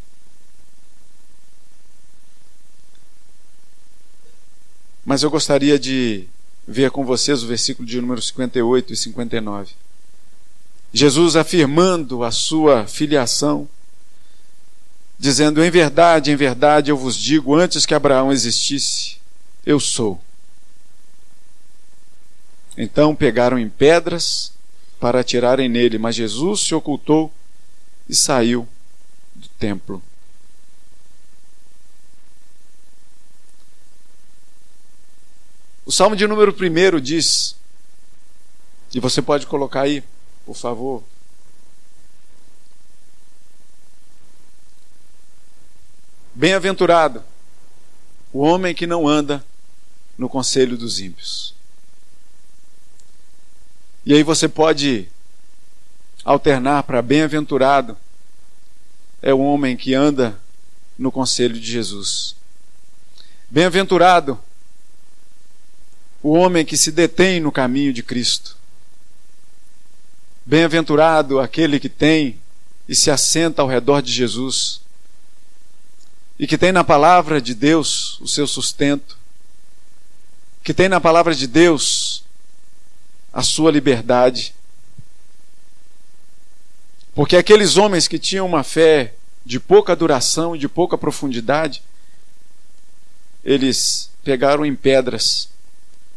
Mas 5.06 5.24
eu 5.24 5.30
gostaria 5.30 5.80
de 5.80 6.28
ver 6.68 6.92
com 6.92 7.06
vocês 7.06 7.44
o 7.44 7.48
versículo 7.48 7.88
de 7.88 8.02
número 8.02 8.22
58 8.22 8.92
e 8.92 8.98
59. 8.98 9.74
Jesus 10.92 11.36
afirmando 11.36 12.24
a 12.24 12.32
sua 12.32 12.88
filiação, 12.88 13.70
dizendo: 15.18 15.64
Em 15.64 15.70
verdade, 15.70 16.32
em 16.32 16.36
verdade 16.36 16.90
eu 16.92 16.98
vos 16.98 17.16
digo, 17.16 17.56
antes 17.56 17.86
que 17.86 17.94
Abraão 17.94 18.32
existisse, 18.32 19.18
eu 19.66 19.80
sou. 19.80 20.25
Então 22.78 23.16
pegaram 23.16 23.58
em 23.58 23.70
pedras 23.70 24.52
para 25.00 25.22
atirarem 25.22 25.70
nele, 25.70 25.98
mas 25.98 26.16
Jesus 26.16 26.62
se 26.62 26.76
ocultou 26.76 27.32
e 28.08 28.16
saiu 28.16 28.68
do 29.34 29.48
templo. 29.50 30.02
O 35.86 35.92
Salmo 35.92 36.16
de 36.16 36.26
número 36.28 36.52
1 36.52 37.00
diz, 37.00 37.56
e 38.94 39.00
você 39.00 39.22
pode 39.22 39.46
colocar 39.46 39.82
aí, 39.82 40.04
por 40.46 40.56
favor. 40.56 41.04
Bem-aventurado 46.34 47.24
o 48.34 48.40
homem 48.40 48.76
que 48.76 48.86
não 48.86 49.08
anda 49.08 49.46
no 50.18 50.28
conselho 50.28 50.78
dos 50.78 51.00
ímpios. 51.00 51.55
E 54.06 54.14
aí 54.14 54.22
você 54.22 54.48
pode 54.48 55.10
alternar 56.24 56.84
para 56.84 57.02
bem-aventurado 57.02 57.98
é 59.22 59.34
o 59.34 59.40
homem 59.40 59.76
que 59.76 59.96
anda 59.96 60.40
no 60.96 61.12
conselho 61.12 61.60
de 61.60 61.66
Jesus. 61.66 62.36
Bem-aventurado 63.50 64.40
o 66.22 66.34
homem 66.34 66.64
que 66.64 66.78
se 66.78 66.92
detém 66.92 67.40
no 67.40 67.52
caminho 67.52 67.92
de 67.92 68.04
Cristo. 68.04 68.56
Bem-aventurado 70.46 71.40
aquele 71.40 71.80
que 71.80 71.90
tem 71.90 72.40
e 72.88 72.96
se 72.96 73.10
assenta 73.10 73.64
ao 73.64 73.68
redor 73.68 74.02
de 74.02 74.12
Jesus 74.12 74.82
e 76.38 76.46
que 76.46 76.60
tem 76.60 76.72
na 76.72 76.84
palavra 76.84 77.42
de 77.42 77.56
Deus 77.56 78.20
o 78.20 78.28
seu 78.28 78.46
sustento, 78.46 79.18
que 80.64 80.74
tem 80.74 80.88
na 80.88 81.02
palavra 81.02 81.34
de 81.34 81.48
Deus 81.48 82.25
a 83.36 83.44
sua 83.44 83.70
liberdade. 83.70 84.56
Porque 87.14 87.36
aqueles 87.36 87.76
homens 87.76 88.08
que 88.08 88.18
tinham 88.18 88.46
uma 88.46 88.64
fé 88.64 89.14
de 89.46 89.60
pouca 89.60 89.94
duração 89.94 90.56
e 90.56 90.60
de 90.60 90.70
pouca 90.70 90.98
profundidade, 90.98 91.84
eles 93.44 94.10
pegaram 94.24 94.66
em 94.66 94.74
pedras 94.74 95.50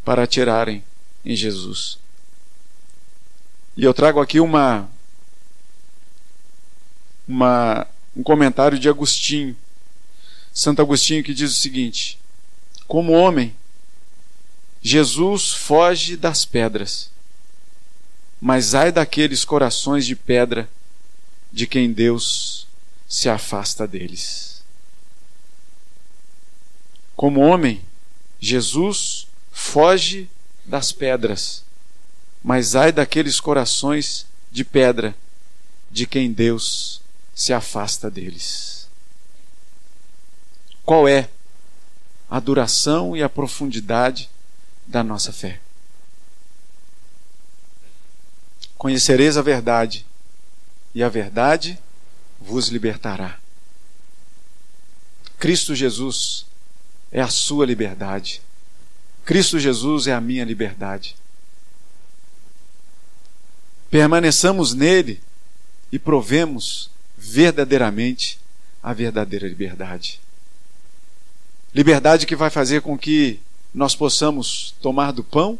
para 0.04 0.22
atirarem 0.22 0.84
em 1.24 1.34
Jesus. 1.34 1.98
E 3.76 3.82
eu 3.82 3.92
trago 3.92 4.20
aqui 4.20 4.38
uma, 4.38 4.88
uma 7.26 7.86
um 8.16 8.22
comentário 8.22 8.78
de 8.78 8.88
Agostinho, 8.88 9.56
Santo 10.52 10.80
Agostinho, 10.80 11.22
que 11.22 11.34
diz 11.34 11.50
o 11.50 11.60
seguinte: 11.60 12.18
Como 12.86 13.12
homem, 13.12 13.54
Jesus 14.82 15.52
foge 15.52 16.16
das 16.16 16.44
pedras, 16.44 17.10
mas 18.40 18.74
ai 18.74 18.92
daqueles 18.92 19.44
corações 19.44 20.06
de 20.06 20.14
pedra 20.14 20.68
de 21.52 21.66
quem 21.66 21.92
Deus 21.92 22.66
se 23.08 23.28
afasta 23.28 23.86
deles. 23.86 24.62
Como 27.16 27.40
homem, 27.40 27.82
Jesus 28.38 29.26
foge 29.50 30.30
das 30.64 30.92
pedras, 30.92 31.64
mas 32.42 32.76
ai 32.76 32.92
daqueles 32.92 33.40
corações 33.40 34.26
de 34.52 34.64
pedra 34.64 35.16
de 35.90 36.06
quem 36.06 36.32
Deus 36.32 37.00
se 37.34 37.52
afasta 37.52 38.10
deles. 38.10 38.88
Qual 40.84 41.08
é 41.08 41.28
a 42.30 42.38
duração 42.38 43.16
e 43.16 43.22
a 43.22 43.28
profundidade 43.28 44.28
da 44.88 45.04
nossa 45.04 45.32
fé? 45.32 45.60
Conhecereis 48.76 49.36
a 49.36 49.42
verdade, 49.42 50.06
e 50.94 51.02
a 51.02 51.08
verdade 51.08 51.78
vos 52.40 52.68
libertará. 52.68 53.38
Cristo 55.38 55.74
Jesus 55.74 56.46
é 57.12 57.20
a 57.20 57.28
sua 57.28 57.66
liberdade. 57.66 58.40
Cristo 59.24 59.58
Jesus 59.58 60.06
é 60.06 60.14
a 60.14 60.20
minha 60.20 60.44
liberdade. 60.44 61.14
Permaneçamos 63.90 64.74
nele 64.74 65.20
e 65.92 65.98
provemos 65.98 66.90
verdadeiramente 67.16 68.38
a 68.82 68.92
verdadeira 68.92 69.46
liberdade. 69.46 70.20
Liberdade 71.74 72.26
que 72.26 72.36
vai 72.36 72.50
fazer 72.50 72.80
com 72.80 72.96
que 72.96 73.40
nós 73.74 73.94
possamos 73.94 74.74
tomar 74.80 75.12
do 75.12 75.22
pão 75.22 75.58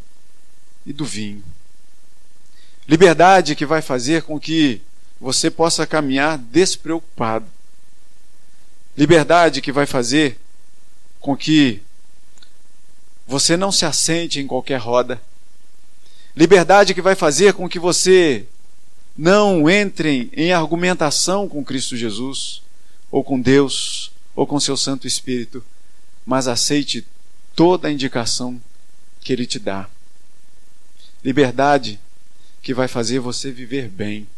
e 0.85 0.93
do 0.93 1.05
vinho. 1.05 1.45
Liberdade 2.89 3.55
que 3.55 3.67
vai 3.67 3.83
fazer 3.83 4.23
com 4.23 4.41
que 4.41 4.81
você 5.21 5.51
possa 5.51 5.87
caminhar 5.87 6.39
despreocupado. 6.39 7.47
Liberdade 8.97 9.61
que 9.61 9.71
vai 9.71 9.87
fazer 9.87 10.39
com 11.21 11.37
que 11.37 11.83
você 13.27 13.57
não 13.57 13.71
se 13.71 13.85
assente 13.85 14.41
em 14.41 14.47
qualquer 14.47 14.79
roda. 14.79 15.21
Liberdade 16.35 16.95
que 16.95 17.03
vai 17.03 17.15
fazer 17.15 17.53
com 17.53 17.69
que 17.69 17.79
você 17.79 18.47
não 19.17 19.69
entre 19.69 20.31
em 20.33 20.53
argumentação 20.53 21.49
com 21.49 21.65
Cristo 21.65 21.97
Jesus, 21.97 22.63
ou 23.11 23.25
com 23.25 23.41
Deus, 23.41 24.13
ou 24.35 24.47
com 24.47 24.61
seu 24.61 24.77
Santo 24.77 25.07
Espírito, 25.07 25.65
mas 26.25 26.47
aceite 26.47 27.05
toda 27.59 27.89
a 27.89 27.91
indicação 27.91 28.63
que 29.21 29.33
Ele 29.33 29.45
te 29.45 29.59
dá. 29.59 29.91
Liberdade 31.25 31.99
que 32.63 32.73
vai 32.73 32.87
fazer 32.87 33.19
você 33.19 33.51
viver 33.51 33.89
bem 33.89 34.29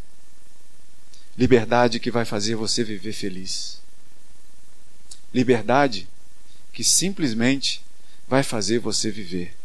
Liberdade 1.37 1.99
que 1.99 2.11
vai 2.11 2.25
fazer 2.25 2.55
você 2.55 2.83
viver 2.83 3.13
feliz. 3.13 3.81
Liberdade 5.33 6.07
que 6.73 6.83
simplesmente 6.83 7.81
vai 8.27 8.43
fazer 8.43 8.79
você 8.79 9.09
viver. 9.09 9.55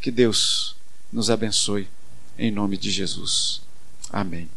Que 0.00 0.10
Deus 0.10 0.76
nos 1.12 1.30
abençoe 1.30 1.88
em 2.38 2.50
nome 2.50 2.76
de 2.76 2.90
Jesus. 2.90 3.60
Amém. 4.10 4.48